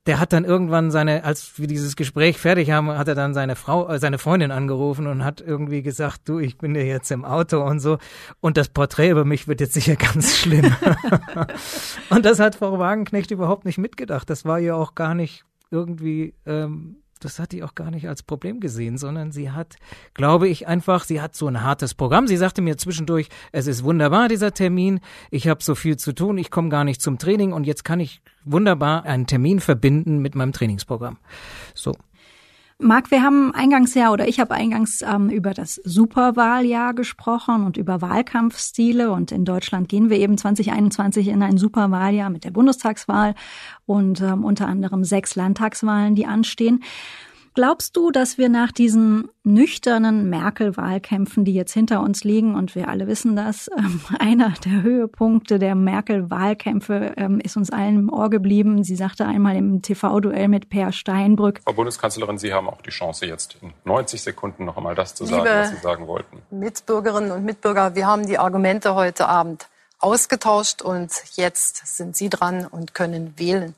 der 0.06 0.20
hat 0.20 0.32
dann 0.32 0.44
irgendwann 0.44 0.90
seine, 0.90 1.25
als 1.25 1.58
wir 1.58 1.66
dieses 1.66 1.96
Gespräch 1.96 2.38
fertig 2.38 2.70
haben, 2.70 2.88
hat 2.90 3.08
er 3.08 3.14
dann 3.14 3.34
seine 3.34 3.56
Frau, 3.56 3.88
äh, 3.88 3.98
seine 3.98 4.18
Freundin 4.18 4.52
angerufen 4.52 5.06
und 5.06 5.25
hat 5.25 5.40
irgendwie 5.40 5.82
gesagt, 5.82 6.28
du, 6.28 6.38
ich 6.38 6.58
bin 6.58 6.75
ja 6.75 6.82
jetzt 6.82 7.10
im 7.10 7.25
Auto 7.25 7.62
und 7.62 7.80
so. 7.80 7.98
Und 8.40 8.56
das 8.56 8.68
Porträt 8.68 9.10
über 9.10 9.25
mich 9.25 9.48
wird 9.48 9.60
jetzt 9.60 9.75
sicher 9.75 9.96
ganz 9.96 10.36
schlimm. 10.38 10.75
und 12.10 12.25
das 12.25 12.38
hat 12.38 12.54
Frau 12.54 12.78
Wagenknecht 12.78 13.30
überhaupt 13.30 13.64
nicht 13.64 13.78
mitgedacht. 13.78 14.30
Das 14.30 14.44
war 14.44 14.58
ja 14.58 14.75
auch 14.75 14.94
gar 14.94 15.14
nicht 15.14 15.44
irgendwie 15.70 16.34
ähm, 16.46 16.96
das 17.18 17.38
hat 17.38 17.52
die 17.52 17.62
auch 17.62 17.75
gar 17.75 17.90
nicht 17.90 18.08
als 18.08 18.23
Problem 18.23 18.61
gesehen, 18.61 18.99
sondern 18.99 19.32
sie 19.32 19.50
hat, 19.50 19.76
glaube 20.14 20.49
ich, 20.49 20.66
einfach, 20.66 21.04
sie 21.04 21.20
hat 21.20 21.35
so 21.35 21.46
ein 21.46 21.62
hartes 21.62 21.94
Programm. 21.94 22.26
Sie 22.26 22.37
sagte 22.37 22.62
mir 22.62 22.76
zwischendurch, 22.76 23.28
es 23.52 23.66
ist 23.66 23.85
wunderbar, 23.85 24.28
dieser 24.28 24.52
Termin, 24.52 25.00
ich 25.30 25.49
habe 25.49 25.62
so 25.62 25.75
viel 25.75 25.96
zu 25.96 26.12
tun, 26.12 26.38
ich 26.38 26.50
komme 26.50 26.68
gar 26.68 26.85
nicht 26.85 27.00
zum 27.00 27.18
Training 27.18 27.52
und 27.52 27.64
jetzt 27.64 27.85
kann 27.85 28.00
ich 28.00 28.20
wunderbar 28.44 29.04
einen 29.04 29.26
Termin 29.26 29.61
verbinden 29.61 30.18
mit 30.18 30.35
meinem 30.35 30.52
Trainingsprogramm. 30.52 31.18
So. 31.75 31.94
Marc, 32.78 33.11
wir 33.11 33.23
haben 33.23 33.54
eingangs 33.54 33.95
ja 33.95 34.12
oder 34.12 34.28
ich 34.28 34.38
habe 34.38 34.52
eingangs 34.52 35.00
ähm, 35.00 35.30
über 35.30 35.54
das 35.54 35.80
Superwahljahr 35.85 36.92
gesprochen 36.92 37.64
und 37.64 37.78
über 37.78 38.02
Wahlkampfstile 38.02 39.11
und 39.11 39.33
in 39.33 39.47
Deutschland 39.47 39.88
gehen 39.88 40.11
wir 40.11 40.18
eben 40.18 40.37
2021 40.37 41.28
in 41.28 41.42
ein 41.42 41.56
Superwahljahr 41.56 42.28
mit 42.28 42.45
der 42.45 42.50
Bundestagswahl 42.50 43.35
und 43.87 44.21
ähm, 44.21 44.45
unter 44.45 44.68
anderem 44.68 45.04
sechs 45.04 45.37
Landtagswahlen, 45.37 46.16
die 46.16 46.26
anstehen. 46.26 46.85
Glaubst 47.56 47.96
du, 47.96 48.10
dass 48.10 48.36
wir 48.36 48.50
nach 48.50 48.70
diesen 48.70 49.30
nüchternen 49.42 50.28
Merkel-Wahlkämpfen, 50.28 51.46
die 51.46 51.54
jetzt 51.54 51.72
hinter 51.72 52.02
uns 52.02 52.22
liegen, 52.22 52.54
und 52.54 52.75
wir 52.75 52.88
alle 52.88 53.06
wissen 53.06 53.34
das, 53.34 53.70
ähm, 53.78 54.02
einer 54.18 54.52
der 54.62 54.82
Höhepunkte 54.82 55.58
der 55.58 55.75
Merkel-Wahlkämpfe 55.75 57.14
ähm, 57.16 57.40
ist 57.40 57.56
uns 57.56 57.70
allen 57.70 57.96
im 57.96 58.12
Ohr 58.12 58.28
geblieben. 58.28 58.84
Sie 58.84 58.94
sagte 58.94 59.25
einmal 59.25 59.56
im 59.56 59.80
TV-Duell 59.80 60.48
mit 60.48 60.68
Per 60.68 60.92
Steinbrück. 60.92 61.62
Frau 61.64 61.72
Bundeskanzlerin, 61.72 62.36
Sie 62.36 62.52
haben 62.52 62.68
auch 62.68 62.82
die 62.82 62.90
Chance, 62.90 63.25
jetzt 63.25 63.56
in 63.62 63.72
90 63.84 64.20
Sekunden 64.20 64.66
noch 64.66 64.76
einmal 64.76 64.94
das 64.94 65.14
zu 65.14 65.25
sagen, 65.25 65.44
Liebe 65.44 65.56
was 65.56 65.70
Sie 65.70 65.76
sagen 65.76 66.06
wollten. 66.06 66.42
Mitbürgerinnen 66.50 67.30
und 67.30 67.42
Mitbürger, 67.46 67.94
wir 67.94 68.06
haben 68.06 68.26
die 68.26 68.36
Argumente 68.36 68.94
heute 68.94 69.28
Abend 69.28 69.66
ausgetauscht 69.98 70.82
und 70.82 71.10
jetzt 71.36 71.86
sind 71.96 72.18
Sie 72.18 72.28
dran 72.28 72.66
und 72.66 72.92
können 72.92 73.32
wählen. 73.38 73.75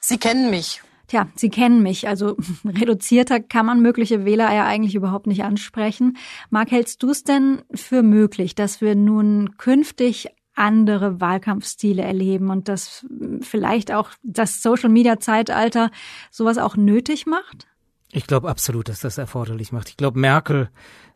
Sie 0.00 0.16
kennen 0.16 0.48
mich 0.48 0.80
Tja, 1.08 1.26
Sie 1.34 1.48
kennen 1.48 1.82
mich. 1.82 2.06
Also 2.06 2.36
reduzierter 2.64 3.40
kann 3.40 3.66
man 3.66 3.80
mögliche 3.80 4.24
Wähler 4.24 4.54
ja 4.54 4.66
eigentlich 4.66 4.94
überhaupt 4.94 5.26
nicht 5.26 5.42
ansprechen. 5.42 6.16
Marc, 6.50 6.70
hältst 6.70 7.02
du 7.02 7.10
es 7.10 7.24
denn 7.24 7.62
für 7.74 8.02
möglich, 8.02 8.54
dass 8.54 8.80
wir 8.80 8.94
nun 8.94 9.56
künftig 9.56 10.28
andere 10.54 11.20
Wahlkampfstile 11.20 12.02
erleben 12.02 12.50
und 12.50 12.68
dass 12.68 13.06
vielleicht 13.40 13.92
auch 13.92 14.10
das 14.22 14.60
Social-Media-Zeitalter 14.60 15.90
sowas 16.30 16.58
auch 16.58 16.76
nötig 16.76 17.26
macht? 17.26 17.68
Ich 18.10 18.26
glaube 18.26 18.48
absolut, 18.48 18.88
dass 18.88 19.00
das 19.00 19.18
erforderlich 19.18 19.72
macht. 19.72 19.88
Ich 19.88 19.96
glaube, 19.96 20.18
Merkel 20.18 20.68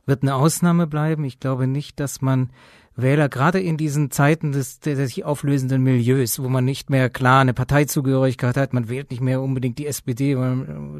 wird 0.06 0.22
eine 0.22 0.34
Ausnahme 0.34 0.86
bleiben. 0.86 1.24
Ich 1.24 1.40
glaube 1.40 1.66
nicht, 1.66 2.00
dass 2.00 2.20
man 2.20 2.50
Wähler, 2.94 3.28
gerade 3.28 3.60
in 3.60 3.76
diesen 3.76 4.10
Zeiten 4.10 4.52
des, 4.52 4.80
der 4.80 4.96
sich 4.96 5.24
auflösenden 5.24 5.82
Milieus, 5.82 6.42
wo 6.42 6.48
man 6.48 6.64
nicht 6.64 6.90
mehr 6.90 7.08
klar 7.10 7.40
eine 7.40 7.54
Parteizugehörigkeit 7.54 8.56
hat, 8.56 8.72
man 8.72 8.88
wählt 8.88 9.10
nicht 9.10 9.22
mehr 9.22 9.40
unbedingt 9.40 9.78
die 9.78 9.86
SPD, 9.86 10.36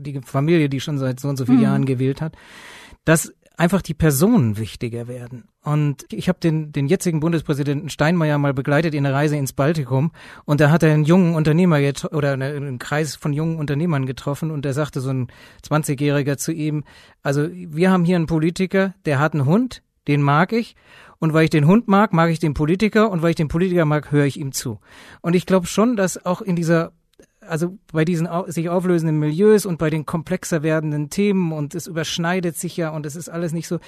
die 0.01 0.21
Familie, 0.25 0.69
die 0.69 0.81
schon 0.81 0.99
seit 0.99 1.21
so 1.21 1.29
und 1.29 1.37
so 1.37 1.45
vielen 1.45 1.59
mhm. 1.59 1.64
Jahren 1.64 1.85
gewählt 1.85 2.21
hat, 2.21 2.35
dass 3.05 3.33
einfach 3.57 3.83
die 3.83 3.95
Personen 3.95 4.57
wichtiger 4.57 5.07
werden. 5.09 5.45
Und 5.62 6.07
ich 6.11 6.29
habe 6.29 6.40
den, 6.40 6.73
den 6.73 6.87
jetzigen 6.87 7.21
Bundespräsidenten 7.21 7.90
Steinmeier 7.90 8.38
mal 8.38 8.55
begleitet 8.55 8.95
in 8.95 9.07
einer 9.07 9.14
Reise 9.14 9.37
ins 9.37 9.53
Baltikum 9.53 10.11
und 10.45 10.61
da 10.61 10.71
hat 10.71 10.83
er 10.83 10.93
einen 10.93 11.05
jungen 11.05 11.35
Unternehmer 11.35 11.79
oder 12.11 12.33
einen 12.33 12.79
Kreis 12.79 13.14
von 13.14 13.33
jungen 13.33 13.59
Unternehmern 13.59 14.07
getroffen 14.07 14.51
und 14.51 14.66
er 14.66 14.73
sagte 14.73 15.01
so 15.01 15.11
ein 15.11 15.29
20-Jähriger 15.64 16.37
zu 16.37 16.53
ihm, 16.53 16.85
also 17.23 17.49
wir 17.53 17.90
haben 17.90 18.05
hier 18.05 18.16
einen 18.16 18.27
Politiker, 18.27 18.95
der 19.05 19.19
hat 19.19 19.35
einen 19.35 19.45
Hund, 19.45 19.83
den 20.09 20.23
mag 20.23 20.53
ich 20.53 20.75
und 21.23 21.33
weil 21.33 21.45
ich 21.45 21.51
den 21.51 21.69
Hund 21.69 21.87
mag, 21.87 22.13
mag 22.13 22.31
ich 22.31 22.41
den 22.41 22.53
Politiker. 22.53 23.09
Und 23.09 23.23
weil 23.23 23.31
ich 23.31 23.37
den 23.37 23.47
Politiker 23.47 23.85
mag, 23.85 24.11
höre 24.11 24.25
ich 24.25 24.41
ihm 24.41 24.51
zu. 24.51 24.81
Und 25.21 25.37
ich 25.37 25.47
glaube 25.47 25.69
schon, 25.69 25.95
dass 25.95 26.27
auch 26.27 26.43
in 26.43 26.57
dieser 26.57 26.91
also 27.41 27.79
bei 27.93 28.05
diesen 28.05 28.29
sich 28.49 28.69
auflösenden 28.69 29.21
Milieus 29.21 29.65
und 29.65 29.79
bei 29.79 29.89
den 29.89 30.05
komplexer 30.05 30.65
werdenden 30.65 31.11
Themen 31.11 31.53
und 31.53 31.77
es 31.77 31.87
überschneidet 31.87 32.57
sich 32.57 32.77
ja 32.77 32.91
und 32.91 33.07
es 33.07 33.15
ist 33.15 33.29
alles 33.29 33.53
nicht 33.53 33.69
so 33.69 33.79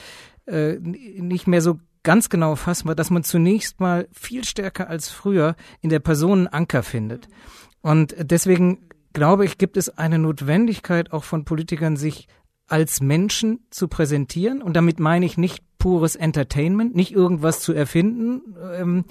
äh, 0.47 0.75
nicht 0.79 1.49
mehr 1.49 1.61
so 1.61 1.81
ganz 2.05 2.29
genau 2.29 2.55
fassbar, 2.55 2.95
dass 2.95 3.11
man 3.11 3.25
zunächst 3.25 3.81
mal 3.81 4.07
viel 4.13 4.45
stärker 4.45 4.89
als 4.89 5.09
früher 5.09 5.57
in 5.81 5.91
der 5.91 5.99
Person 6.01 6.47
Anker 6.47 6.85
findet. 6.85 7.27
Und 7.81 8.15
deswegen 8.17 8.91
glaube 9.13 9.45
ich, 9.45 9.59
gibt 9.59 9.77
es 9.77 9.89
eine 9.89 10.21
Notwendigkeit 10.21 11.13
auch 11.13 11.25
von 11.25 11.45
Politikern, 11.45 11.97
sich 11.97 12.29
als 12.67 13.01
Menschen 13.01 13.61
zu 13.71 13.89
präsentieren. 13.89 14.63
Und 14.63 14.75
damit 14.75 15.01
meine 15.01 15.27
ich 15.27 15.37
nicht 15.37 15.63
pures 15.79 16.17
Entertainment, 16.17 16.95
nicht 16.95 17.13
irgendwas 17.13 17.61
zu 17.61 17.73
erfinden, 17.73 18.57
ähm, 18.73 19.05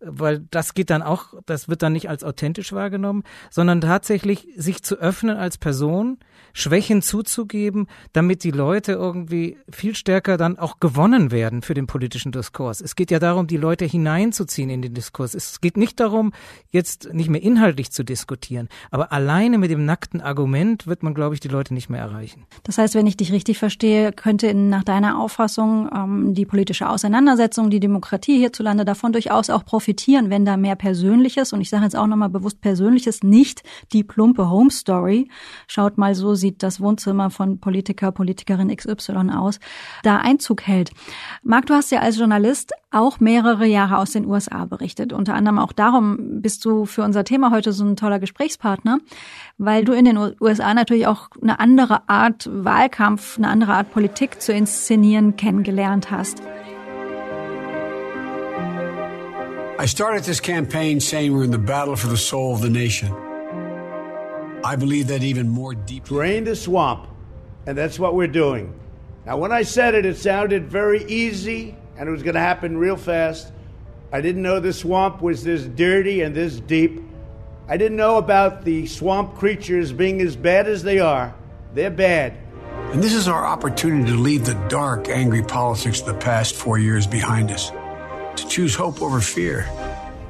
weil 0.00 0.40
das 0.50 0.74
geht 0.74 0.90
dann 0.90 1.02
auch, 1.02 1.34
das 1.46 1.68
wird 1.68 1.82
dann 1.82 1.92
nicht 1.92 2.08
als 2.08 2.24
authentisch 2.24 2.72
wahrgenommen, 2.72 3.24
sondern 3.50 3.80
tatsächlich 3.80 4.48
sich 4.56 4.82
zu 4.82 4.96
öffnen 4.96 5.36
als 5.36 5.58
Person, 5.58 6.18
Schwächen 6.56 7.02
zuzugeben, 7.02 7.86
damit 8.14 8.42
die 8.42 8.50
Leute 8.50 8.92
irgendwie 8.92 9.58
viel 9.70 9.94
stärker 9.94 10.38
dann 10.38 10.58
auch 10.58 10.80
gewonnen 10.80 11.30
werden 11.30 11.60
für 11.60 11.74
den 11.74 11.86
politischen 11.86 12.32
Diskurs. 12.32 12.80
Es 12.80 12.96
geht 12.96 13.10
ja 13.10 13.18
darum, 13.18 13.46
die 13.46 13.58
Leute 13.58 13.84
hineinzuziehen 13.84 14.70
in 14.70 14.80
den 14.80 14.94
Diskurs. 14.94 15.34
Es 15.34 15.60
geht 15.60 15.76
nicht 15.76 16.00
darum, 16.00 16.32
jetzt 16.70 17.12
nicht 17.12 17.28
mehr 17.28 17.42
inhaltlich 17.42 17.92
zu 17.92 18.04
diskutieren, 18.04 18.70
aber 18.90 19.12
alleine 19.12 19.58
mit 19.58 19.70
dem 19.70 19.84
nackten 19.84 20.22
Argument 20.22 20.86
wird 20.86 21.02
man, 21.02 21.12
glaube 21.12 21.34
ich, 21.34 21.40
die 21.40 21.48
Leute 21.48 21.74
nicht 21.74 21.90
mehr 21.90 22.00
erreichen. 22.00 22.46
Das 22.62 22.78
heißt, 22.78 22.94
wenn 22.94 23.06
ich 23.06 23.18
dich 23.18 23.32
richtig 23.32 23.58
verstehe, 23.58 24.12
könnte 24.12 24.54
nach 24.54 24.82
deiner 24.82 25.20
Auffassung 25.20 25.90
ähm, 25.94 26.32
die 26.32 26.46
politische 26.46 26.88
Auseinandersetzung, 26.88 27.68
die 27.68 27.80
Demokratie 27.80 28.38
hierzulande 28.38 28.86
davon 28.86 29.12
durchaus 29.12 29.50
auch 29.50 29.66
profitieren, 29.66 30.30
wenn 30.30 30.46
da 30.46 30.56
mehr 30.56 30.76
Persönliches, 30.76 31.52
und 31.52 31.60
ich 31.60 31.68
sage 31.68 31.84
jetzt 31.84 31.96
auch 31.96 32.06
nochmal 32.06 32.30
bewusst 32.30 32.62
Persönliches, 32.62 33.22
nicht 33.22 33.62
die 33.92 34.04
plumpe 34.04 34.48
Home 34.48 34.70
Story, 34.70 35.28
schaut 35.66 35.98
mal 35.98 36.14
so, 36.14 36.34
sieht 36.46 36.62
das 36.62 36.80
Wohnzimmer 36.80 37.30
von 37.30 37.58
Politiker, 37.58 38.12
Politikerin 38.12 38.74
XY 38.74 39.30
aus, 39.34 39.58
da 40.04 40.18
Einzug 40.18 40.62
hält. 40.62 40.92
Marc, 41.42 41.66
du 41.66 41.74
hast 41.74 41.90
ja 41.90 42.00
als 42.00 42.18
Journalist 42.18 42.72
auch 42.92 43.18
mehrere 43.18 43.66
Jahre 43.66 43.98
aus 43.98 44.12
den 44.12 44.26
USA 44.26 44.64
berichtet. 44.64 45.12
Unter 45.12 45.34
anderem 45.34 45.58
auch 45.58 45.72
darum 45.72 46.40
bist 46.40 46.64
du 46.64 46.86
für 46.86 47.02
unser 47.02 47.24
Thema 47.24 47.50
heute 47.50 47.72
so 47.72 47.84
ein 47.84 47.96
toller 47.96 48.20
Gesprächspartner, 48.20 48.98
weil 49.58 49.84
du 49.84 49.92
in 49.92 50.04
den 50.04 50.16
USA 50.40 50.72
natürlich 50.72 51.08
auch 51.08 51.30
eine 51.42 51.58
andere 51.58 52.08
Art 52.08 52.48
Wahlkampf, 52.52 53.38
eine 53.38 53.48
andere 53.48 53.74
Art 53.74 53.92
Politik 53.92 54.40
zu 54.40 54.52
inszenieren 54.52 55.36
kennengelernt 55.36 56.12
hast. 56.12 56.40
I 59.78 59.86
started 59.86 60.24
this 60.24 60.40
campaign 60.40 61.00
saying 61.00 61.34
we're 61.34 61.44
in 61.44 61.52
the 61.52 61.58
battle 61.58 61.96
for 61.96 62.08
the 62.08 62.16
soul 62.16 62.52
of 62.52 62.62
the 62.62 62.70
nation. 62.70 63.25
I 64.66 64.74
believe 64.74 65.06
that 65.08 65.22
even 65.22 65.48
more 65.48 65.74
deeply. 65.74 66.16
Drain 66.16 66.42
the 66.42 66.56
swamp, 66.56 67.06
and 67.66 67.78
that's 67.78 68.00
what 68.00 68.16
we're 68.16 68.26
doing. 68.26 68.74
Now, 69.24 69.36
when 69.36 69.52
I 69.52 69.62
said 69.62 69.94
it, 69.94 70.04
it 70.04 70.16
sounded 70.16 70.68
very 70.68 71.04
easy 71.04 71.76
and 71.96 72.08
it 72.08 72.12
was 72.12 72.24
going 72.24 72.34
to 72.34 72.40
happen 72.40 72.76
real 72.76 72.96
fast. 72.96 73.52
I 74.12 74.20
didn't 74.20 74.42
know 74.42 74.58
the 74.58 74.72
swamp 74.72 75.22
was 75.22 75.44
this 75.44 75.62
dirty 75.62 76.22
and 76.22 76.34
this 76.34 76.58
deep. 76.58 77.00
I 77.68 77.76
didn't 77.76 77.96
know 77.96 78.18
about 78.18 78.64
the 78.64 78.86
swamp 78.86 79.36
creatures 79.36 79.92
being 79.92 80.20
as 80.20 80.34
bad 80.34 80.66
as 80.66 80.82
they 80.82 80.98
are. 80.98 81.32
They're 81.74 81.88
bad. 81.88 82.36
And 82.92 83.02
this 83.02 83.14
is 83.14 83.28
our 83.28 83.46
opportunity 83.46 84.10
to 84.10 84.18
leave 84.18 84.46
the 84.46 84.54
dark, 84.68 85.08
angry 85.08 85.42
politics 85.42 86.00
of 86.00 86.06
the 86.06 86.14
past 86.14 86.56
four 86.56 86.78
years 86.78 87.06
behind 87.06 87.52
us, 87.52 87.70
to 87.70 88.48
choose 88.48 88.74
hope 88.74 89.00
over 89.00 89.20
fear. 89.20 89.68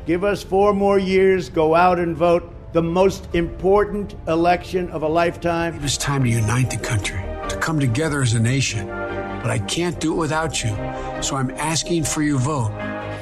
Give 0.04 0.24
us 0.24 0.42
four 0.42 0.74
more 0.74 0.98
years, 0.98 1.48
go 1.48 1.74
out 1.74 1.98
and 1.98 2.14
vote 2.14 2.52
the 2.72 2.82
most 2.82 3.28
important 3.32 4.14
election 4.26 4.90
of 4.90 5.02
a 5.02 5.08
lifetime. 5.08 5.74
It 5.76 5.84
is 5.84 5.98
time 5.98 6.24
to 6.24 6.30
unite 6.30 6.70
the 6.70 6.76
country, 6.76 7.20
to 7.48 7.56
come 7.56 7.80
together 7.80 8.22
as 8.22 8.34
a 8.34 8.40
nation. 8.40 8.86
But 9.42 9.50
I 9.50 9.58
can't 9.60 10.00
do 10.00 10.12
it 10.14 10.18
without 10.18 10.62
you. 10.62 10.70
So 11.20 11.36
I'm 11.36 11.50
asking 11.58 12.04
for 12.04 12.22
your 12.22 12.38
vote. 12.38 12.72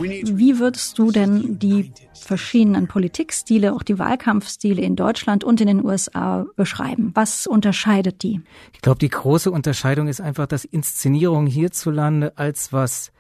Wie 0.00 0.58
würdest 0.58 0.98
du 0.98 1.12
denn 1.12 1.58
die 1.58 1.92
verschiedenen 2.14 2.88
Politikstile, 2.88 3.72
auch 3.74 3.82
die 3.82 3.98
Wahlkampfstile 3.98 4.82
in 4.82 4.96
Deutschland 4.96 5.44
und 5.44 5.60
in 5.60 5.68
den 5.68 5.84
USA 5.84 6.46
beschreiben? 6.56 7.12
Was 7.14 7.46
unterscheidet 7.46 8.22
die? 8.22 8.40
Ich 8.72 8.80
glaube, 8.80 8.98
die 8.98 9.08
große 9.08 9.50
Unterscheidung 9.50 10.08
ist 10.08 10.20
einfach, 10.20 10.46
dass 10.46 10.64
Inszenierung 10.64 11.46
hierzulande 11.46 12.32
als 12.36 12.72
was 12.72 13.12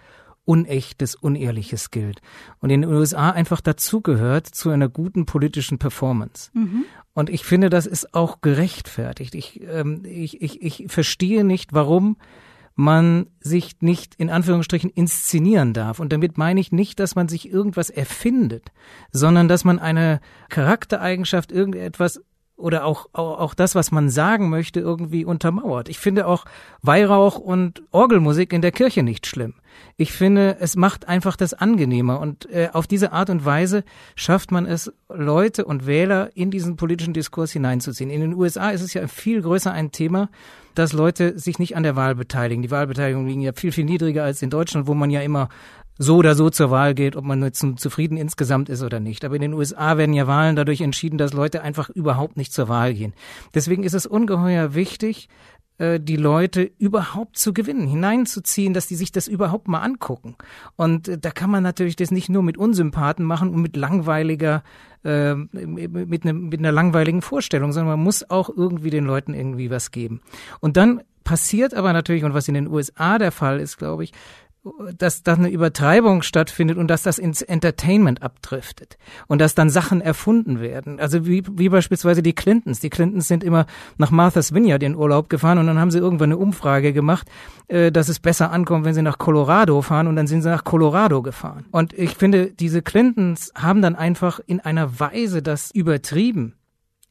Unechtes, 0.44 1.14
Unehrliches 1.14 1.90
gilt. 1.90 2.20
Und 2.58 2.70
in 2.70 2.82
den 2.82 2.90
USA 2.90 3.30
einfach 3.30 3.60
dazugehört 3.60 4.46
zu 4.46 4.70
einer 4.70 4.88
guten 4.88 5.26
politischen 5.26 5.78
Performance. 5.78 6.50
Mhm. 6.54 6.84
Und 7.14 7.30
ich 7.30 7.44
finde, 7.44 7.70
das 7.70 7.86
ist 7.86 8.14
auch 8.14 8.40
gerechtfertigt. 8.40 9.34
Ich, 9.34 9.62
ähm, 9.62 10.02
ich, 10.04 10.42
ich, 10.42 10.62
ich 10.62 10.84
verstehe 10.88 11.44
nicht, 11.44 11.72
warum 11.72 12.16
man 12.76 13.26
sich 13.40 13.80
nicht 13.80 14.16
in 14.16 14.30
Anführungsstrichen 14.30 14.90
inszenieren 14.90 15.72
darf. 15.72 16.00
Und 16.00 16.12
damit 16.12 16.38
meine 16.38 16.60
ich 16.60 16.72
nicht, 16.72 16.98
dass 16.98 17.14
man 17.14 17.28
sich 17.28 17.48
irgendwas 17.48 17.88
erfindet, 17.88 18.72
sondern 19.12 19.46
dass 19.46 19.64
man 19.64 19.78
eine 19.78 20.20
Charaktereigenschaft, 20.48 21.52
irgendetwas 21.52 22.20
oder 22.56 22.84
auch, 22.84 23.08
auch, 23.12 23.38
auch 23.40 23.54
das, 23.54 23.74
was 23.74 23.90
man 23.90 24.10
sagen 24.10 24.48
möchte, 24.48 24.80
irgendwie 24.80 25.24
untermauert. 25.24 25.88
Ich 25.88 25.98
finde 25.98 26.26
auch 26.26 26.44
Weihrauch 26.82 27.38
und 27.38 27.82
Orgelmusik 27.90 28.52
in 28.52 28.62
der 28.62 28.70
Kirche 28.70 29.02
nicht 29.02 29.26
schlimm. 29.26 29.54
Ich 29.96 30.12
finde, 30.12 30.58
es 30.60 30.76
macht 30.76 31.08
einfach 31.08 31.36
das 31.36 31.52
angenehmer 31.52 32.20
und 32.20 32.48
äh, 32.50 32.68
auf 32.72 32.86
diese 32.86 33.12
Art 33.12 33.28
und 33.28 33.44
Weise 33.44 33.82
schafft 34.14 34.52
man 34.52 34.66
es, 34.66 34.92
Leute 35.08 35.64
und 35.64 35.86
Wähler 35.86 36.30
in 36.34 36.52
diesen 36.52 36.76
politischen 36.76 37.12
Diskurs 37.12 37.50
hineinzuziehen. 37.50 38.10
In 38.10 38.20
den 38.20 38.34
USA 38.34 38.70
ist 38.70 38.82
es 38.82 38.94
ja 38.94 39.08
viel 39.08 39.42
größer 39.42 39.72
ein 39.72 39.90
Thema, 39.90 40.28
dass 40.74 40.92
Leute 40.92 41.38
sich 41.38 41.58
nicht 41.58 41.76
an 41.76 41.82
der 41.82 41.96
Wahl 41.96 42.14
beteiligen. 42.14 42.62
Die 42.62 42.70
Wahlbeteiligung 42.70 43.26
liegen 43.26 43.40
ja 43.40 43.52
viel, 43.52 43.72
viel 43.72 43.84
niedriger 43.84 44.24
als 44.24 44.42
in 44.42 44.50
Deutschland, 44.50 44.86
wo 44.86 44.94
man 44.94 45.10
ja 45.10 45.22
immer 45.22 45.48
so 45.98 46.16
oder 46.16 46.34
so 46.34 46.50
zur 46.50 46.70
Wahl 46.70 46.94
geht, 46.94 47.16
ob 47.16 47.24
man 47.24 47.42
jetzt 47.42 47.64
zufrieden 47.76 48.16
insgesamt 48.16 48.68
ist 48.68 48.82
oder 48.82 49.00
nicht. 49.00 49.24
Aber 49.24 49.36
in 49.36 49.42
den 49.42 49.54
USA 49.54 49.96
werden 49.96 50.14
ja 50.14 50.26
Wahlen 50.26 50.56
dadurch 50.56 50.80
entschieden, 50.80 51.18
dass 51.18 51.32
Leute 51.32 51.62
einfach 51.62 51.88
überhaupt 51.90 52.36
nicht 52.36 52.52
zur 52.52 52.68
Wahl 52.68 52.94
gehen. 52.94 53.14
Deswegen 53.54 53.84
ist 53.84 53.94
es 53.94 54.06
ungeheuer 54.06 54.74
wichtig, 54.74 55.28
äh, 55.78 55.98
die 55.98 56.16
Leute 56.16 56.70
überhaupt 56.78 57.36
zu 57.36 57.52
gewinnen, 57.52 57.88
hineinzuziehen, 57.88 58.74
dass 58.74 58.86
die 58.86 58.94
sich 58.94 59.10
das 59.10 59.26
überhaupt 59.26 59.66
mal 59.66 59.80
angucken. 59.80 60.36
Und 60.76 61.08
äh, 61.08 61.18
da 61.18 61.30
kann 61.30 61.50
man 61.50 61.64
natürlich 61.64 61.96
das 61.96 62.12
nicht 62.12 62.28
nur 62.28 62.44
mit 62.44 62.56
Unsympathen 62.56 63.24
machen 63.24 63.50
und 63.50 63.60
mit 63.60 63.76
langweiliger, 63.76 64.62
äh, 65.02 65.34
mit, 65.34 66.24
ne, 66.24 66.32
mit 66.32 66.60
einer 66.60 66.70
langweiligen 66.70 67.22
Vorstellung, 67.22 67.72
sondern 67.72 67.96
man 67.96 68.04
muss 68.04 68.30
auch 68.30 68.50
irgendwie 68.50 68.90
den 68.90 69.04
Leuten 69.04 69.34
irgendwie 69.34 69.70
was 69.70 69.90
geben. 69.90 70.20
Und 70.60 70.76
dann 70.76 71.02
passiert 71.24 71.74
aber 71.74 71.92
natürlich, 71.92 72.22
und 72.22 72.34
was 72.34 72.46
in 72.46 72.54
den 72.54 72.68
USA 72.68 73.18
der 73.18 73.32
Fall 73.32 73.58
ist, 73.58 73.78
glaube 73.78 74.04
ich, 74.04 74.12
dass 74.96 75.22
da 75.22 75.34
eine 75.34 75.50
Übertreibung 75.50 76.22
stattfindet 76.22 76.78
und 76.78 76.88
dass 76.88 77.02
das 77.02 77.18
ins 77.18 77.42
Entertainment 77.42 78.22
abdriftet 78.22 78.96
und 79.26 79.40
dass 79.40 79.54
dann 79.54 79.68
Sachen 79.68 80.00
erfunden 80.00 80.60
werden. 80.60 80.98
Also 81.00 81.26
wie, 81.26 81.42
wie 81.52 81.68
beispielsweise 81.68 82.22
die 82.22 82.32
Clintons. 82.32 82.80
Die 82.80 82.90
Clintons 82.90 83.28
sind 83.28 83.44
immer 83.44 83.66
nach 83.98 84.10
Martha's 84.10 84.54
Vineyard 84.54 84.82
in 84.82 84.96
Urlaub 84.96 85.28
gefahren 85.28 85.58
und 85.58 85.66
dann 85.66 85.78
haben 85.78 85.90
sie 85.90 85.98
irgendwann 85.98 86.32
eine 86.32 86.38
Umfrage 86.38 86.92
gemacht, 86.94 87.28
äh, 87.68 87.92
dass 87.92 88.08
es 88.08 88.20
besser 88.20 88.50
ankommt, 88.52 88.86
wenn 88.86 88.94
sie 88.94 89.02
nach 89.02 89.18
Colorado 89.18 89.82
fahren 89.82 90.06
und 90.06 90.16
dann 90.16 90.26
sind 90.26 90.42
sie 90.42 90.48
nach 90.48 90.64
Colorado 90.64 91.20
gefahren. 91.20 91.66
Und 91.70 91.92
ich 91.92 92.16
finde, 92.16 92.50
diese 92.50 92.80
Clintons 92.80 93.52
haben 93.54 93.82
dann 93.82 93.96
einfach 93.96 94.40
in 94.46 94.60
einer 94.60 94.98
Weise 94.98 95.42
das 95.42 95.70
übertrieben 95.72 96.54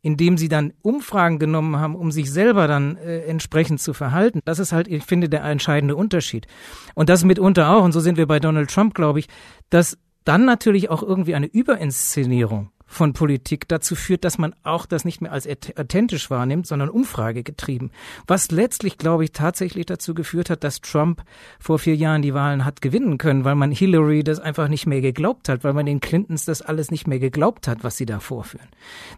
indem 0.04 0.38
sie 0.38 0.50
dann 0.50 0.74
Umfragen 0.82 1.40
genommen 1.40 1.78
haben, 1.78 1.96
um 1.96 2.12
sich 2.12 2.30
selber 2.32 2.68
dann 2.68 2.98
äh, 2.98 3.22
entsprechend 3.22 3.82
zu 3.82 3.94
verhalten. 3.94 4.42
Das 4.46 4.60
ist 4.60 4.74
halt, 4.74 4.88
ich 4.88 5.04
finde, 5.04 5.30
der 5.30 5.44
entscheidende 5.46 5.96
Unterschied. 5.96 6.46
Und 6.94 7.10
das 7.10 7.24
mitunter 7.24 7.76
auch, 7.76 7.84
und 7.84 7.94
so 7.94 8.02
sind 8.02 8.18
wir 8.18 8.28
bei 8.28 8.40
Donald 8.40 8.70
Trump, 8.70 8.94
glaube 8.94 9.20
ich, 9.20 9.30
dass 9.70 9.98
dann 10.26 10.46
natürlich 10.46 10.90
auch 10.90 11.02
irgendwie 11.02 11.36
eine 11.36 11.48
Überinszenierung 11.48 12.70
von 12.94 13.14
Politik 13.14 13.68
dazu 13.68 13.96
führt, 13.96 14.24
dass 14.24 14.38
man 14.38 14.56
auch 14.64 14.86
das 14.86 15.06
nicht 15.06 15.22
mehr 15.22 15.32
als 15.32 15.48
authentisch 15.48 16.30
wahrnimmt, 16.30 16.68
sondern 16.68 16.90
umfragegetrieben. 16.90 17.92
Was 18.28 18.52
letztlich, 18.52 18.98
glaube 18.98 19.24
ich, 19.24 19.32
tatsächlich 19.32 19.86
dazu 19.86 20.14
geführt 20.14 20.50
hat, 20.50 20.64
dass 20.64 20.82
Trump 20.82 21.24
vor 21.60 21.80
vier 21.80 21.96
Jahren 21.96 22.22
die 22.22 22.34
Wahlen 22.34 22.66
hat 22.66 22.82
gewinnen 22.82 23.18
können, 23.18 23.46
weil 23.46 23.56
man 23.56 23.72
Hillary 23.72 24.24
das 24.24 24.40
einfach 24.40 24.68
nicht 24.68 24.86
mehr 24.86 25.02
geglaubt 25.02 25.50
hat, 25.50 25.64
weil 25.64 25.74
man 25.74 25.86
den 25.86 26.00
Clintons 26.00 26.46
das 26.46 26.62
alles 26.62 26.92
nicht 26.92 27.08
mehr 27.08 27.20
geglaubt 27.20 27.68
hat, 27.68 27.84
was 27.84 27.98
sie 27.98 28.06
da 28.06 28.20
vorführen. 28.20 28.70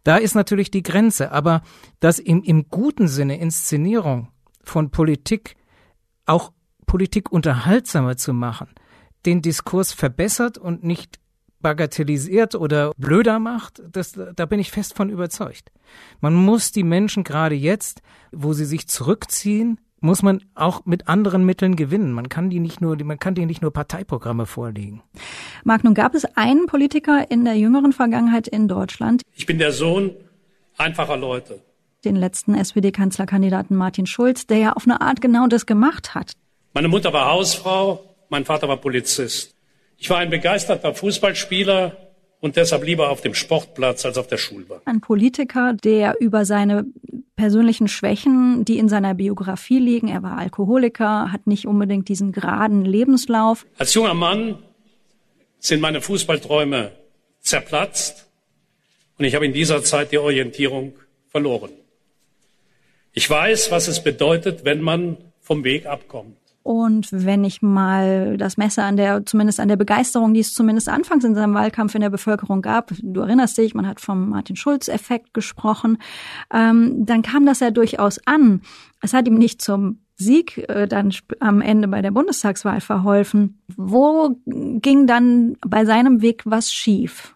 Da 0.03 0.17
ist 0.17 0.35
natürlich 0.35 0.71
die 0.71 0.83
Grenze, 0.83 1.31
aber 1.31 1.61
dass 1.99 2.19
im, 2.19 2.43
im 2.43 2.69
guten 2.69 3.07
Sinne 3.07 3.37
Inszenierung 3.37 4.29
von 4.63 4.89
Politik 4.89 5.55
auch 6.25 6.51
Politik 6.85 7.31
unterhaltsamer 7.31 8.17
zu 8.17 8.33
machen, 8.33 8.69
den 9.25 9.41
Diskurs 9.41 9.91
verbessert 9.91 10.57
und 10.57 10.83
nicht 10.83 11.19
bagatellisiert 11.61 12.55
oder 12.55 12.91
blöder 12.97 13.39
macht, 13.39 13.81
das, 13.91 14.13
da 14.13 14.45
bin 14.45 14.59
ich 14.59 14.71
fest 14.71 14.95
von 14.95 15.09
überzeugt. 15.09 15.71
Man 16.21 16.33
muss 16.33 16.71
die 16.71 16.83
Menschen 16.83 17.23
gerade 17.23 17.55
jetzt, 17.55 18.01
wo 18.31 18.53
sie 18.53 18.65
sich 18.65 18.87
zurückziehen, 18.87 19.79
muss 20.01 20.21
man 20.21 20.43
auch 20.53 20.85
mit 20.85 21.07
anderen 21.07 21.45
Mitteln 21.45 21.75
gewinnen. 21.75 22.11
Man 22.11 22.29
kann 22.29 22.49
die 22.49 22.59
nicht 22.59 22.79
nur, 22.79 22.95
man 23.03 23.17
kann 23.17 23.33
die 23.33 23.45
nicht 23.45 23.61
nur 23.61 23.71
Parteiprogramme 23.71 24.45
vorlegen. 24.45 25.01
Marc, 25.63 25.83
nun 25.83 25.95
gab 25.95 26.13
es 26.13 26.25
einen 26.35 26.67
Politiker 26.67 27.29
in 27.31 27.43
der 27.43 27.55
jüngeren 27.55 27.91
Vergangenheit 27.91 28.47
in 28.47 28.67
Deutschland. 28.67 29.23
Ich 29.33 29.45
bin 29.45 29.57
der 29.57 29.71
Sohn 29.71 30.11
einfacher 30.77 31.17
Leute. 31.17 31.61
Den 32.03 32.15
letzten 32.15 32.53
SPD-Kanzlerkandidaten 32.53 33.75
Martin 33.75 34.05
Schulz, 34.05 34.45
der 34.45 34.57
ja 34.57 34.73
auf 34.73 34.83
eine 34.85 35.01
Art 35.01 35.21
genau 35.21 35.47
das 35.47 35.65
gemacht 35.65 36.13
hat. 36.13 36.33
Meine 36.73 36.87
Mutter 36.87 37.11
war 37.11 37.31
Hausfrau, 37.31 38.03
mein 38.29 38.45
Vater 38.45 38.67
war 38.67 38.77
Polizist. 38.77 39.54
Ich 39.97 40.09
war 40.09 40.17
ein 40.17 40.29
begeisterter 40.29 40.93
Fußballspieler 40.93 41.97
und 42.39 42.57
deshalb 42.57 42.83
lieber 42.83 43.09
auf 43.09 43.21
dem 43.21 43.33
Sportplatz 43.33 44.05
als 44.05 44.17
auf 44.17 44.27
der 44.27 44.37
Schulbank. 44.37 44.81
Ein 44.85 45.01
Politiker, 45.01 45.73
der 45.73 46.15
über 46.19 46.45
seine 46.45 46.85
persönlichen 47.35 47.87
Schwächen, 47.87 48.65
die 48.65 48.77
in 48.77 48.87
seiner 48.87 49.13
Biografie 49.13 49.79
liegen, 49.79 50.07
er 50.07 50.23
war 50.23 50.37
Alkoholiker, 50.37 51.31
hat 51.31 51.47
nicht 51.47 51.65
unbedingt 51.65 52.07
diesen 52.07 52.31
geraden 52.31 52.85
Lebenslauf. 52.85 53.65
Als 53.77 53.93
junger 53.93 54.13
Mann 54.13 54.59
sind 55.59 55.81
meine 55.81 56.01
Fußballträume 56.01 56.91
zerplatzt 57.39 58.29
und 59.17 59.25
ich 59.25 59.35
habe 59.35 59.45
in 59.45 59.53
dieser 59.53 59.83
Zeit 59.83 60.11
die 60.11 60.17
Orientierung 60.17 60.93
verloren. 61.29 61.71
Ich 63.13 63.29
weiß, 63.29 63.71
was 63.71 63.87
es 63.87 64.03
bedeutet, 64.03 64.65
wenn 64.65 64.81
man 64.81 65.17
vom 65.39 65.63
Weg 65.63 65.85
abkommt. 65.85 66.37
Und 66.65 67.09
wenn 67.11 67.43
ich 67.43 67.61
mal 67.61 68.37
das 68.37 68.57
Messer 68.57 68.85
an 68.85 68.97
der, 68.97 69.23
zumindest 69.23 69.59
an 69.59 69.67
der 69.67 69.75
Begeisterung, 69.75 70.33
die 70.33 70.39
es 70.39 70.55
zumindest 70.55 70.89
anfangs 70.89 71.23
in 71.23 71.35
seinem 71.35 71.53
Wahlkampf 71.53 71.93
in 71.93 72.01
der 72.01 72.09
Bevölkerung 72.09 72.63
gab, 72.63 72.91
du 73.03 73.21
erinnerst 73.21 73.59
dich, 73.59 73.75
man 73.75 73.85
hat 73.85 74.01
vom 74.01 74.29
Martin 74.29 74.55
Schulz-Effekt 74.55 75.35
gesprochen, 75.35 75.99
ähm, 76.51 77.05
dann 77.05 77.21
kam 77.21 77.45
das 77.45 77.59
ja 77.59 77.69
durchaus 77.69 78.19
an. 78.25 78.61
Es 78.99 79.13
hat 79.13 79.27
ihm 79.27 79.37
nicht 79.37 79.61
zum 79.61 79.99
Sieg 80.15 80.57
äh, 80.67 80.87
dann 80.87 81.13
am 81.39 81.61
Ende 81.61 81.87
bei 81.87 82.01
der 82.01 82.09
Bundestagswahl 82.09 82.81
verholfen. 82.81 83.61
Wo 83.77 84.35
ging 84.47 85.05
dann 85.05 85.57
bei 85.61 85.85
seinem 85.85 86.23
Weg 86.23 86.41
was 86.45 86.73
schief? 86.73 87.35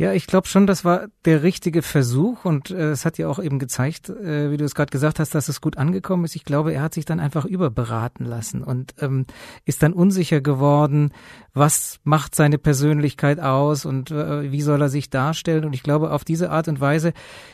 Ja, 0.00 0.14
ich 0.14 0.26
glaube 0.26 0.48
schon, 0.48 0.66
das 0.66 0.82
war 0.82 1.08
der 1.26 1.42
richtige 1.42 1.82
Versuch 1.82 2.46
und 2.46 2.70
äh, 2.70 2.92
es 2.92 3.04
hat 3.04 3.18
ja 3.18 3.28
auch 3.28 3.38
eben 3.38 3.58
gezeigt, 3.58 4.08
äh, 4.08 4.50
wie 4.50 4.56
du 4.56 4.64
es 4.64 4.74
gerade 4.74 4.90
gesagt 4.90 5.18
hast, 5.18 5.34
dass 5.34 5.50
es 5.50 5.60
gut 5.60 5.76
angekommen 5.76 6.24
ist. 6.24 6.36
Ich 6.36 6.46
glaube, 6.46 6.72
er 6.72 6.80
hat 6.80 6.94
sich 6.94 7.04
dann 7.04 7.20
einfach 7.20 7.44
überberaten 7.44 8.24
lassen 8.24 8.64
und 8.64 8.94
ähm, 9.02 9.26
ist 9.66 9.82
dann 9.82 9.92
unsicher 9.92 10.40
geworden, 10.40 11.12
was 11.52 12.00
macht 12.02 12.34
seine 12.34 12.56
Persönlichkeit 12.56 13.40
aus 13.40 13.84
und 13.84 14.10
äh, 14.10 14.50
wie 14.50 14.62
soll 14.62 14.80
er 14.80 14.88
sich 14.88 15.10
darstellen. 15.10 15.66
Und 15.66 15.74
ich 15.74 15.82
glaube, 15.82 16.12
auf 16.12 16.24
diese 16.24 16.50
Art 16.50 16.68
und 16.68 16.80
Weise 16.80 17.12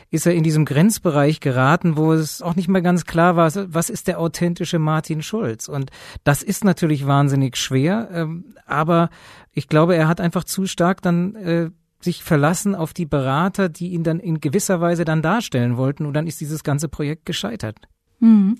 ist 0.09 0.25
er 0.25 0.33
in 0.33 0.43
diesem 0.43 0.63
Grenzbereich 0.63 1.41
geraten, 1.41 1.97
wo 1.97 2.13
es 2.13 2.41
auch 2.41 2.55
nicht 2.55 2.69
mehr 2.69 2.81
ganz 2.81 3.03
klar 3.03 3.35
war, 3.35 3.51
was 3.53 3.89
ist 3.89 4.07
der 4.07 4.21
authentische 4.21 4.79
Martin 4.79 5.21
Schulz. 5.21 5.67
Und 5.67 5.91
das 6.23 6.43
ist 6.43 6.63
natürlich 6.63 7.05
wahnsinnig 7.07 7.57
schwer, 7.57 8.07
ähm, 8.13 8.55
aber 8.65 9.09
ich 9.51 9.67
glaube, 9.67 9.97
er 9.97 10.07
hat 10.07 10.21
einfach 10.21 10.45
zu 10.45 10.65
stark 10.65 11.01
dann 11.01 11.35
äh, 11.35 11.71
sich 11.99 12.23
verlassen 12.23 12.75
auf 12.75 12.93
die 12.93 13.05
Berater, 13.05 13.69
die 13.69 13.89
ihn 13.89 14.03
dann 14.03 14.19
in 14.19 14.39
gewisser 14.39 14.81
Weise 14.81 15.05
dann 15.05 15.21
darstellen 15.21 15.77
wollten 15.77 16.05
und 16.05 16.13
dann 16.13 16.27
ist 16.27 16.41
dieses 16.41 16.63
ganze 16.63 16.87
Projekt 16.89 17.25
gescheitert. 17.25 17.77
Hm. 18.19 18.57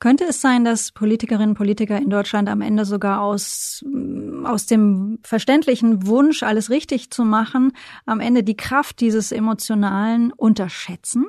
Könnte 0.00 0.24
es 0.24 0.40
sein, 0.40 0.64
dass 0.64 0.92
Politikerinnen 0.92 1.50
und 1.50 1.54
Politiker 1.54 1.96
in 1.96 2.10
Deutschland 2.10 2.48
am 2.48 2.60
Ende 2.60 2.84
sogar 2.84 3.22
aus, 3.22 3.82
aus 4.44 4.66
dem 4.66 5.18
verständlichen 5.22 6.06
Wunsch, 6.06 6.42
alles 6.42 6.68
richtig 6.68 7.10
zu 7.10 7.24
machen, 7.24 7.72
am 8.04 8.20
Ende 8.20 8.42
die 8.42 8.56
Kraft 8.56 9.00
dieses 9.00 9.32
Emotionalen 9.32 10.32
unterschätzen? 10.32 11.26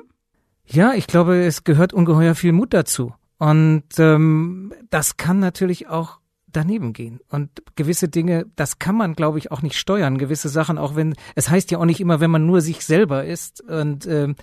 Ja, 0.66 0.92
ich 0.92 1.06
glaube, 1.06 1.42
es 1.42 1.64
gehört 1.64 1.94
ungeheuer 1.94 2.34
viel 2.34 2.52
Mut 2.52 2.74
dazu. 2.74 3.14
Und 3.38 3.84
ähm, 3.96 4.74
das 4.90 5.16
kann 5.16 5.38
natürlich 5.38 5.88
auch 5.88 6.19
daneben 6.52 6.92
gehen. 6.92 7.20
Und 7.28 7.50
gewisse 7.76 8.08
Dinge, 8.08 8.46
das 8.56 8.78
kann 8.78 8.96
man, 8.96 9.14
glaube 9.14 9.38
ich, 9.38 9.50
auch 9.50 9.62
nicht 9.62 9.76
steuern. 9.76 10.18
Gewisse 10.18 10.48
Sachen, 10.48 10.78
auch 10.78 10.96
wenn, 10.96 11.14
es 11.34 11.50
heißt 11.50 11.70
ja 11.70 11.78
auch 11.78 11.84
nicht 11.84 12.00
immer, 12.00 12.20
wenn 12.20 12.30
man 12.30 12.46
nur 12.46 12.60
sich 12.60 12.84
selber 12.84 13.24
ist. 13.24 13.60
Und 13.62 14.06
äh, 14.06 14.34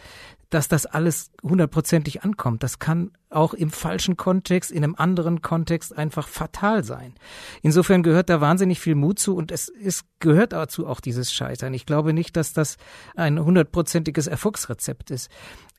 dass 0.49 0.67
das 0.67 0.85
alles 0.85 1.31
hundertprozentig 1.43 2.23
ankommt. 2.23 2.63
Das 2.63 2.79
kann 2.79 3.11
auch 3.29 3.53
im 3.53 3.69
falschen 3.69 4.15
Kontext, 4.15 4.71
in 4.71 4.83
einem 4.83 4.95
anderen 4.95 5.41
Kontext 5.41 5.97
einfach 5.97 6.27
fatal 6.27 6.83
sein. 6.83 7.13
Insofern 7.61 8.03
gehört 8.03 8.29
da 8.29 8.39
wahnsinnig 8.39 8.79
viel 8.79 8.95
Mut 8.95 9.19
zu 9.19 9.35
und 9.35 9.51
es 9.51 9.67
ist, 9.67 10.05
gehört 10.19 10.53
dazu 10.53 10.87
auch 10.87 11.01
dieses 11.01 11.33
Scheitern. 11.33 11.73
Ich 11.73 11.85
glaube 11.85 12.13
nicht, 12.13 12.37
dass 12.37 12.53
das 12.53 12.77
ein 13.15 13.43
hundertprozentiges 13.43 14.27
Erfolgsrezept 14.27 15.11
ist. 15.11 15.29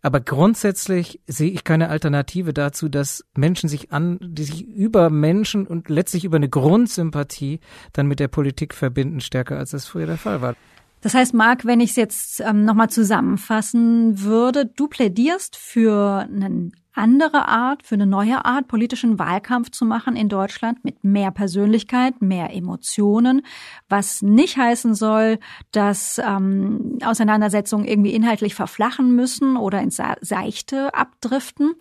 Aber 0.00 0.20
grundsätzlich 0.20 1.20
sehe 1.26 1.50
ich 1.50 1.64
keine 1.64 1.88
Alternative 1.88 2.52
dazu, 2.52 2.88
dass 2.88 3.24
Menschen 3.34 3.68
sich 3.68 3.90
an, 3.90 4.18
die 4.20 4.44
sich 4.44 4.64
über 4.64 5.10
Menschen 5.10 5.66
und 5.66 5.88
letztlich 5.88 6.24
über 6.24 6.36
eine 6.36 6.48
Grundsympathie 6.48 7.60
dann 7.94 8.06
mit 8.06 8.20
der 8.20 8.28
Politik 8.28 8.74
verbinden, 8.74 9.20
stärker 9.20 9.58
als 9.58 9.70
das 9.70 9.86
früher 9.86 10.06
der 10.06 10.18
Fall 10.18 10.40
war. 10.40 10.54
Das 11.00 11.14
heißt, 11.14 11.34
Marc, 11.34 11.64
wenn 11.64 11.80
ich 11.80 11.90
es 11.90 11.96
jetzt 11.96 12.40
ähm, 12.40 12.64
nochmal 12.64 12.90
zusammenfassen 12.90 14.20
würde, 14.22 14.66
du 14.66 14.88
plädierst 14.88 15.56
für 15.56 16.26
eine 16.30 16.70
andere 16.98 17.46
Art, 17.46 17.86
für 17.86 17.94
eine 17.94 18.06
neue 18.06 18.44
Art, 18.44 18.66
politischen 18.66 19.18
Wahlkampf 19.18 19.70
zu 19.70 19.84
machen 19.84 20.16
in 20.16 20.28
Deutschland 20.28 20.84
mit 20.84 21.04
mehr 21.04 21.30
Persönlichkeit, 21.30 22.20
mehr 22.20 22.52
Emotionen, 22.52 23.42
was 23.88 24.20
nicht 24.20 24.56
heißen 24.56 24.94
soll, 24.94 25.38
dass 25.70 26.18
ähm, 26.18 26.98
Auseinandersetzungen 27.04 27.84
irgendwie 27.86 28.14
inhaltlich 28.14 28.56
verflachen 28.56 29.14
müssen 29.14 29.56
oder 29.56 29.80
ins 29.80 30.02
Seichte 30.20 30.92
abdriften. 30.92 31.74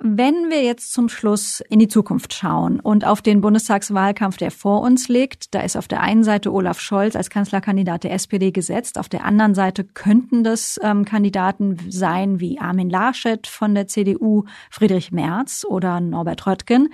Wenn 0.00 0.48
wir 0.48 0.62
jetzt 0.62 0.92
zum 0.92 1.08
Schluss 1.08 1.60
in 1.70 1.80
die 1.80 1.88
Zukunft 1.88 2.32
schauen 2.32 2.78
und 2.78 3.04
auf 3.04 3.20
den 3.20 3.40
Bundestagswahlkampf, 3.40 4.36
der 4.36 4.52
vor 4.52 4.80
uns 4.82 5.08
liegt, 5.08 5.56
da 5.56 5.62
ist 5.62 5.76
auf 5.76 5.88
der 5.88 6.02
einen 6.02 6.22
Seite 6.22 6.52
Olaf 6.52 6.78
Scholz 6.78 7.16
als 7.16 7.30
Kanzlerkandidat 7.30 8.04
der 8.04 8.12
SPD 8.12 8.52
gesetzt, 8.52 8.96
auf 8.96 9.08
der 9.08 9.24
anderen 9.24 9.56
Seite 9.56 9.82
könnten 9.82 10.44
das 10.44 10.78
ähm, 10.84 11.04
Kandidaten 11.04 11.78
sein 11.88 12.38
wie 12.38 12.60
Armin 12.60 12.90
Laschet 12.90 13.48
von 13.48 13.74
der 13.74 13.88
CDU, 13.88 14.44
Friedrich 14.70 15.10
Merz 15.10 15.66
oder 15.68 15.98
Norbert 15.98 16.46
Röttgen. 16.46 16.90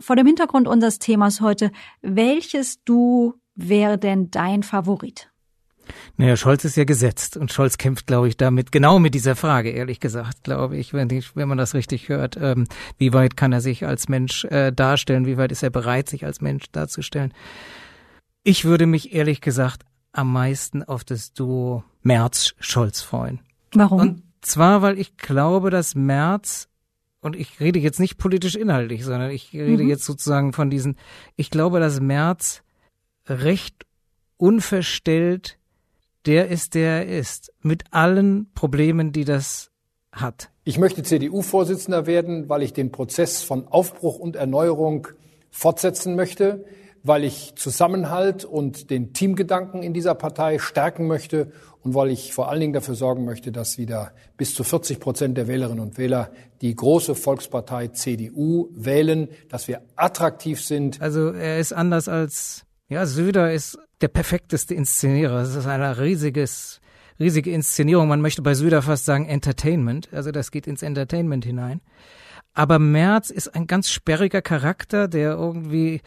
Vor 0.00 0.16
dem 0.16 0.26
Hintergrund 0.26 0.66
unseres 0.66 0.98
Themas 0.98 1.40
heute, 1.40 1.70
welches 2.02 2.82
du 2.82 3.34
wäre 3.54 3.96
denn 3.96 4.32
dein 4.32 4.64
Favorit? 4.64 5.30
Naja, 6.16 6.36
Scholz 6.36 6.64
ist 6.64 6.76
ja 6.76 6.84
gesetzt 6.84 7.36
und 7.36 7.52
Scholz 7.52 7.78
kämpft, 7.78 8.06
glaube 8.06 8.28
ich, 8.28 8.36
damit 8.36 8.72
genau 8.72 8.98
mit 8.98 9.14
dieser 9.14 9.36
Frage, 9.36 9.70
ehrlich 9.70 10.00
gesagt, 10.00 10.44
glaube 10.44 10.76
ich, 10.76 10.92
wenn, 10.92 11.10
ich, 11.10 11.36
wenn 11.36 11.48
man 11.48 11.58
das 11.58 11.74
richtig 11.74 12.08
hört. 12.08 12.36
Ähm, 12.40 12.66
wie 12.98 13.12
weit 13.12 13.36
kann 13.36 13.52
er 13.52 13.60
sich 13.60 13.86
als 13.86 14.08
Mensch 14.08 14.44
äh, 14.46 14.72
darstellen? 14.72 15.26
Wie 15.26 15.36
weit 15.36 15.52
ist 15.52 15.62
er 15.62 15.70
bereit, 15.70 16.08
sich 16.08 16.24
als 16.24 16.40
Mensch 16.40 16.64
darzustellen? 16.72 17.32
Ich 18.42 18.64
würde 18.64 18.86
mich 18.86 19.14
ehrlich 19.14 19.40
gesagt 19.40 19.82
am 20.12 20.32
meisten 20.32 20.82
auf 20.82 21.04
das 21.04 21.32
Duo 21.32 21.84
Merz-Scholz 22.02 23.02
freuen. 23.02 23.40
Warum? 23.74 24.00
Und 24.00 24.22
zwar, 24.40 24.82
weil 24.82 24.98
ich 24.98 25.16
glaube, 25.16 25.70
dass 25.70 25.94
Merz 25.94 26.68
und 27.20 27.36
ich 27.36 27.60
rede 27.60 27.78
jetzt 27.78 28.00
nicht 28.00 28.16
politisch 28.16 28.56
inhaltlich, 28.56 29.04
sondern 29.04 29.30
ich 29.30 29.52
rede 29.52 29.82
mhm. 29.82 29.88
jetzt 29.88 30.04
sozusagen 30.04 30.52
von 30.52 30.70
diesen, 30.70 30.96
ich 31.36 31.50
glaube, 31.50 31.78
dass 31.78 32.00
Merz 32.00 32.62
recht 33.26 33.86
unverstellt 34.36 35.58
der 36.26 36.48
ist, 36.48 36.74
der 36.74 37.06
er 37.06 37.18
ist, 37.18 37.52
mit 37.62 37.84
allen 37.90 38.52
Problemen, 38.54 39.12
die 39.12 39.24
das 39.24 39.70
hat. 40.12 40.50
Ich 40.64 40.78
möchte 40.78 41.02
CDU-Vorsitzender 41.02 42.06
werden, 42.06 42.48
weil 42.48 42.62
ich 42.62 42.72
den 42.72 42.92
Prozess 42.92 43.42
von 43.42 43.66
Aufbruch 43.68 44.18
und 44.18 44.36
Erneuerung 44.36 45.08
fortsetzen 45.50 46.16
möchte, 46.16 46.64
weil 47.02 47.24
ich 47.24 47.54
Zusammenhalt 47.56 48.44
und 48.44 48.90
den 48.90 49.12
Teamgedanken 49.12 49.82
in 49.82 49.94
dieser 49.94 50.14
Partei 50.14 50.58
stärken 50.58 51.06
möchte 51.06 51.50
und 51.82 51.94
weil 51.94 52.10
ich 52.10 52.34
vor 52.34 52.50
allen 52.50 52.60
Dingen 52.60 52.72
dafür 52.72 52.94
sorgen 52.94 53.24
möchte, 53.24 53.52
dass 53.52 53.78
wieder 53.78 54.12
bis 54.36 54.54
zu 54.54 54.64
40 54.64 55.00
Prozent 55.00 55.38
der 55.38 55.48
Wählerinnen 55.48 55.80
und 55.80 55.96
Wähler 55.96 56.30
die 56.60 56.74
große 56.74 57.14
Volkspartei 57.14 57.88
CDU 57.88 58.68
wählen, 58.72 59.28
dass 59.48 59.66
wir 59.66 59.80
attraktiv 59.96 60.62
sind. 60.62 61.00
Also 61.00 61.30
er 61.30 61.58
ist 61.58 61.72
anders 61.72 62.08
als, 62.08 62.64
ja, 62.88 63.06
Söder 63.06 63.52
ist 63.52 63.78
der 64.00 64.08
perfekteste 64.08 64.74
Inszenierer. 64.74 65.40
Es 65.40 65.54
ist 65.54 65.66
eine 65.66 65.98
riesiges, 65.98 66.80
riesige 67.18 67.50
Inszenierung. 67.50 68.08
Man 68.08 68.20
möchte 68.20 68.42
bei 68.42 68.54
Söder 68.54 68.82
fast 68.82 69.04
sagen 69.04 69.26
Entertainment. 69.26 70.08
Also 70.12 70.30
das 70.30 70.50
geht 70.50 70.66
ins 70.66 70.82
Entertainment 70.82 71.44
hinein. 71.44 71.80
Aber 72.54 72.78
Merz 72.78 73.30
ist 73.30 73.54
ein 73.54 73.66
ganz 73.66 73.90
sperriger 73.90 74.42
Charakter, 74.42 75.08
der 75.08 75.32
irgendwie 75.32 76.00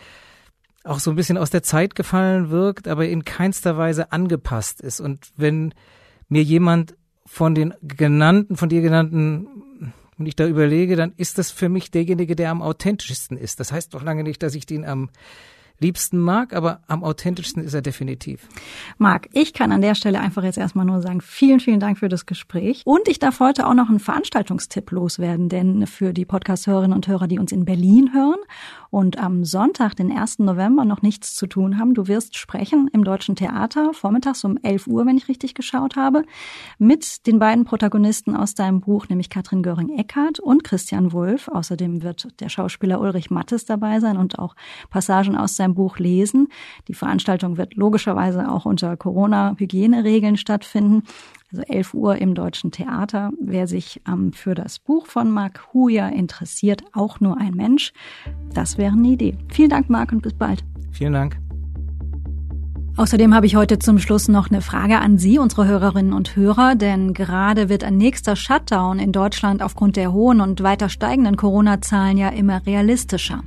auch 0.83 0.99
so 0.99 1.11
ein 1.11 1.15
bisschen 1.15 1.37
aus 1.37 1.49
der 1.49 1.63
Zeit 1.63 1.95
gefallen 1.95 2.49
wirkt, 2.49 2.87
aber 2.87 3.07
in 3.07 3.23
keinster 3.23 3.77
Weise 3.77 4.11
angepasst 4.11 4.81
ist. 4.81 4.99
Und 4.99 5.29
wenn 5.37 5.73
mir 6.27 6.43
jemand 6.43 6.95
von 7.25 7.55
den 7.55 7.73
genannten, 7.81 8.57
von 8.57 8.67
dir 8.67 8.81
genannten, 8.81 9.47
wenn 10.17 10.25
ich 10.25 10.35
da 10.35 10.45
überlege, 10.45 10.95
dann 10.95 11.13
ist 11.15 11.37
das 11.37 11.51
für 11.51 11.69
mich 11.69 11.89
derjenige, 11.89 12.35
der 12.35 12.51
am 12.51 12.61
authentischsten 12.61 13.37
ist. 13.37 13.59
Das 13.59 13.71
heißt 13.71 13.93
doch 13.93 14.03
lange 14.03 14.23
nicht, 14.23 14.43
dass 14.43 14.55
ich 14.55 14.65
den 14.65 14.85
am 14.85 15.09
liebsten 15.83 16.19
mag, 16.19 16.53
aber 16.53 16.81
am 16.87 17.03
authentischsten 17.03 17.63
ist 17.63 17.75
er 17.75 17.83
definitiv. 17.83 18.47
Marc, 18.97 19.29
ich 19.33 19.53
kann 19.53 19.71
an 19.71 19.81
der 19.81 19.93
Stelle 19.93 20.19
einfach 20.19 20.43
jetzt 20.43 20.57
erstmal 20.57 20.85
nur 20.85 21.01
sagen, 21.01 21.21
vielen, 21.21 21.59
vielen 21.59 21.79
Dank 21.79 21.99
für 21.99 22.09
das 22.09 22.25
Gespräch. 22.25 22.81
Und 22.85 23.07
ich 23.07 23.19
darf 23.19 23.39
heute 23.39 23.67
auch 23.67 23.75
noch 23.75 23.89
einen 23.89 23.99
Veranstaltungstipp 23.99 24.89
loswerden, 24.91 25.49
denn 25.49 25.85
für 25.85 26.13
die 26.13 26.25
Podcast-Hörerinnen 26.25 26.95
und 26.95 27.07
Hörer, 27.07 27.27
die 27.27 27.37
uns 27.37 27.51
in 27.51 27.65
Berlin 27.65 28.11
hören 28.13 28.39
und 28.93 29.17
am 29.17 29.43
Sonntag, 29.43 29.95
den 29.95 30.15
1. 30.15 30.37
November, 30.37 30.85
noch 30.85 31.01
nichts 31.01 31.33
zu 31.33 31.47
tun 31.47 31.79
haben, 31.79 31.95
du 31.95 32.07
wirst 32.07 32.37
sprechen 32.37 32.87
im 32.93 33.03
Deutschen 33.03 33.35
Theater, 33.35 33.91
vormittags 33.91 34.43
um 34.43 34.59
11 34.61 34.85
Uhr, 34.85 35.07
wenn 35.07 35.17
ich 35.17 35.27
richtig 35.27 35.55
geschaut 35.55 35.95
habe, 35.95 36.23
mit 36.77 37.25
den 37.25 37.39
beiden 37.39 37.65
Protagonisten 37.65 38.35
aus 38.35 38.53
deinem 38.53 38.81
Buch, 38.81 39.09
nämlich 39.09 39.31
Katrin 39.31 39.63
Göring-Eckardt 39.63 40.39
und 40.39 40.63
Christian 40.63 41.11
Wulff. 41.11 41.47
Außerdem 41.47 42.03
wird 42.03 42.39
der 42.39 42.49
Schauspieler 42.49 43.01
Ulrich 43.01 43.31
Mattes 43.31 43.65
dabei 43.65 43.99
sein 43.99 44.15
und 44.15 44.37
auch 44.37 44.55
Passagen 44.91 45.35
aus 45.35 45.55
seinem 45.55 45.73
Buch 45.73 45.97
lesen. 45.97 46.49
Die 46.87 46.93
Veranstaltung 46.93 47.57
wird 47.57 47.73
logischerweise 47.73 48.47
auch 48.47 48.65
unter 48.65 48.95
Corona-Hygieneregeln 48.95 50.37
stattfinden. 50.37 51.01
Also 51.53 51.61
11 51.67 51.93
Uhr 51.93 52.15
im 52.17 52.33
Deutschen 52.33 52.71
Theater. 52.71 53.29
Wer 53.39 53.67
sich 53.67 54.01
ähm, 54.07 54.33
für 54.33 54.55
das 54.55 54.79
Buch 54.79 55.05
von 55.05 55.29
Marc 55.29 55.71
Huja 55.71 56.07
interessiert, 56.07 56.81
auch 56.93 57.19
nur 57.19 57.37
ein 57.37 57.53
Mensch, 57.53 57.93
das 58.55 58.79
wäre 58.79 58.93
eine 58.93 59.09
Idee. 59.09 59.37
Vielen 59.49 59.69
Dank, 59.69 59.87
Marc, 59.87 60.11
und 60.11 60.23
bis 60.23 60.33
bald. 60.33 60.63
Vielen 60.91 61.13
Dank. 61.13 61.37
Außerdem 62.97 63.35
habe 63.35 63.45
ich 63.45 63.55
heute 63.55 63.77
zum 63.77 63.99
Schluss 63.99 64.27
noch 64.29 64.49
eine 64.49 64.61
Frage 64.61 64.97
an 64.97 65.19
Sie, 65.19 65.37
unsere 65.37 65.67
Hörerinnen 65.67 66.13
und 66.13 66.35
Hörer, 66.35 66.73
denn 66.73 67.13
gerade 67.13 67.69
wird 67.69 67.83
ein 67.83 67.97
nächster 67.97 68.35
Shutdown 68.35 68.97
in 68.97 69.11
Deutschland 69.11 69.61
aufgrund 69.61 69.95
der 69.95 70.11
hohen 70.11 70.41
und 70.41 70.63
weiter 70.63 70.89
steigenden 70.89 71.37
Corona-Zahlen 71.37 72.17
ja 72.17 72.29
immer 72.29 72.65
realistischer. 72.65 73.43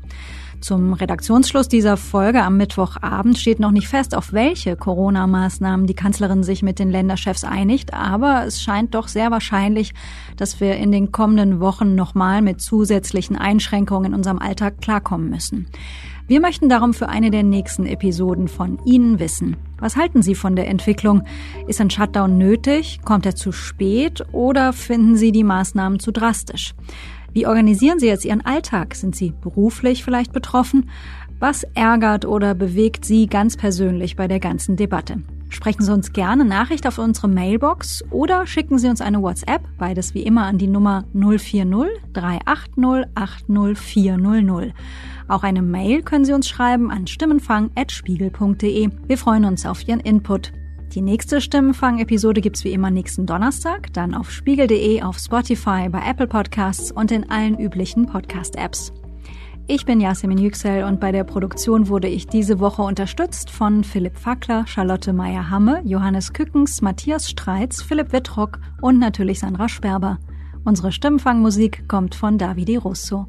Zum 0.60 0.94
Redaktionsschluss 0.94 1.68
dieser 1.68 1.96
Folge 1.96 2.42
am 2.42 2.56
Mittwochabend 2.56 3.38
steht 3.38 3.60
noch 3.60 3.70
nicht 3.70 3.88
fest, 3.88 4.16
auf 4.16 4.32
welche 4.32 4.74
Corona-Maßnahmen 4.74 5.86
die 5.86 5.94
Kanzlerin 5.94 6.42
sich 6.42 6.62
mit 6.62 6.78
den 6.78 6.90
Länderchefs 6.90 7.44
einigt, 7.44 7.92
aber 7.92 8.44
es 8.46 8.62
scheint 8.62 8.94
doch 8.94 9.08
sehr 9.08 9.30
wahrscheinlich, 9.30 9.92
dass 10.36 10.60
wir 10.60 10.76
in 10.76 10.92
den 10.92 11.12
kommenden 11.12 11.60
Wochen 11.60 11.94
nochmal 11.94 12.42
mit 12.42 12.60
zusätzlichen 12.60 13.36
Einschränkungen 13.36 14.12
in 14.12 14.14
unserem 14.14 14.38
Alltag 14.38 14.80
klarkommen 14.80 15.30
müssen. 15.30 15.68
Wir 16.28 16.40
möchten 16.40 16.68
darum 16.68 16.92
für 16.92 17.08
eine 17.08 17.30
der 17.30 17.44
nächsten 17.44 17.86
Episoden 17.86 18.48
von 18.48 18.80
Ihnen 18.84 19.20
wissen. 19.20 19.56
Was 19.78 19.94
halten 19.94 20.22
Sie 20.22 20.34
von 20.34 20.56
der 20.56 20.66
Entwicklung? 20.66 21.22
Ist 21.68 21.80
ein 21.80 21.90
Shutdown 21.90 22.36
nötig? 22.36 22.98
Kommt 23.04 23.26
er 23.26 23.36
zu 23.36 23.52
spät? 23.52 24.24
Oder 24.32 24.72
finden 24.72 25.14
Sie 25.14 25.30
die 25.30 25.44
Maßnahmen 25.44 26.00
zu 26.00 26.10
drastisch? 26.10 26.74
Wie 27.36 27.46
organisieren 27.46 27.98
Sie 27.98 28.06
jetzt 28.06 28.24
Ihren 28.24 28.46
Alltag? 28.46 28.94
Sind 28.94 29.14
Sie 29.14 29.34
beruflich 29.42 30.02
vielleicht 30.02 30.32
betroffen? 30.32 30.88
Was 31.38 31.64
ärgert 31.74 32.24
oder 32.24 32.54
bewegt 32.54 33.04
Sie 33.04 33.26
ganz 33.26 33.58
persönlich 33.58 34.16
bei 34.16 34.26
der 34.26 34.40
ganzen 34.40 34.76
Debatte? 34.76 35.18
Sprechen 35.50 35.82
Sie 35.82 35.92
uns 35.92 36.14
gerne 36.14 36.46
Nachricht 36.46 36.86
auf 36.86 36.96
unsere 36.96 37.28
Mailbox 37.28 38.02
oder 38.10 38.46
schicken 38.46 38.78
Sie 38.78 38.88
uns 38.88 39.02
eine 39.02 39.20
WhatsApp, 39.20 39.60
beides 39.76 40.14
wie 40.14 40.22
immer 40.22 40.46
an 40.46 40.56
die 40.56 40.66
Nummer 40.66 41.04
040 41.12 41.66
380 42.14 43.04
80400. 43.14 44.72
Auch 45.28 45.42
eine 45.42 45.60
Mail 45.60 46.00
können 46.00 46.24
Sie 46.24 46.32
uns 46.32 46.48
schreiben 46.48 46.90
an 46.90 47.06
stimmenfang.spiegel.de. 47.06 48.88
Wir 49.06 49.18
freuen 49.18 49.44
uns 49.44 49.66
auf 49.66 49.86
Ihren 49.86 50.00
Input. 50.00 50.52
Die 50.96 51.02
nächste 51.02 51.42
Stimmenfang-Episode 51.42 52.40
gibt's 52.40 52.64
wie 52.64 52.72
immer 52.72 52.90
nächsten 52.90 53.26
Donnerstag, 53.26 53.92
dann 53.92 54.14
auf 54.14 54.30
spiegel.de, 54.30 55.02
auf 55.02 55.18
Spotify, 55.18 55.90
bei 55.90 56.00
Apple 56.08 56.26
Podcasts 56.26 56.90
und 56.90 57.12
in 57.12 57.30
allen 57.30 57.58
üblichen 57.58 58.06
Podcast-Apps. 58.06 58.94
Ich 59.66 59.84
bin 59.84 60.00
Yasemin 60.00 60.38
Yüksel 60.38 60.84
und 60.84 60.98
bei 60.98 61.12
der 61.12 61.24
Produktion 61.24 61.88
wurde 61.88 62.08
ich 62.08 62.28
diese 62.28 62.60
Woche 62.60 62.80
unterstützt 62.80 63.50
von 63.50 63.84
Philipp 63.84 64.16
Fackler, 64.16 64.66
Charlotte 64.66 65.12
Meyer-Hamme, 65.12 65.82
Johannes 65.84 66.32
Kückens, 66.32 66.80
Matthias 66.80 67.28
Streitz, 67.28 67.82
Philipp 67.82 68.14
Wittrock 68.14 68.58
und 68.80 68.98
natürlich 68.98 69.40
Sandra 69.40 69.68
Sperber. 69.68 70.18
Unsere 70.64 70.92
Stimmenfangmusik 70.92 71.90
kommt 71.90 72.14
von 72.14 72.38
Davide 72.38 72.78
Russo. 72.78 73.26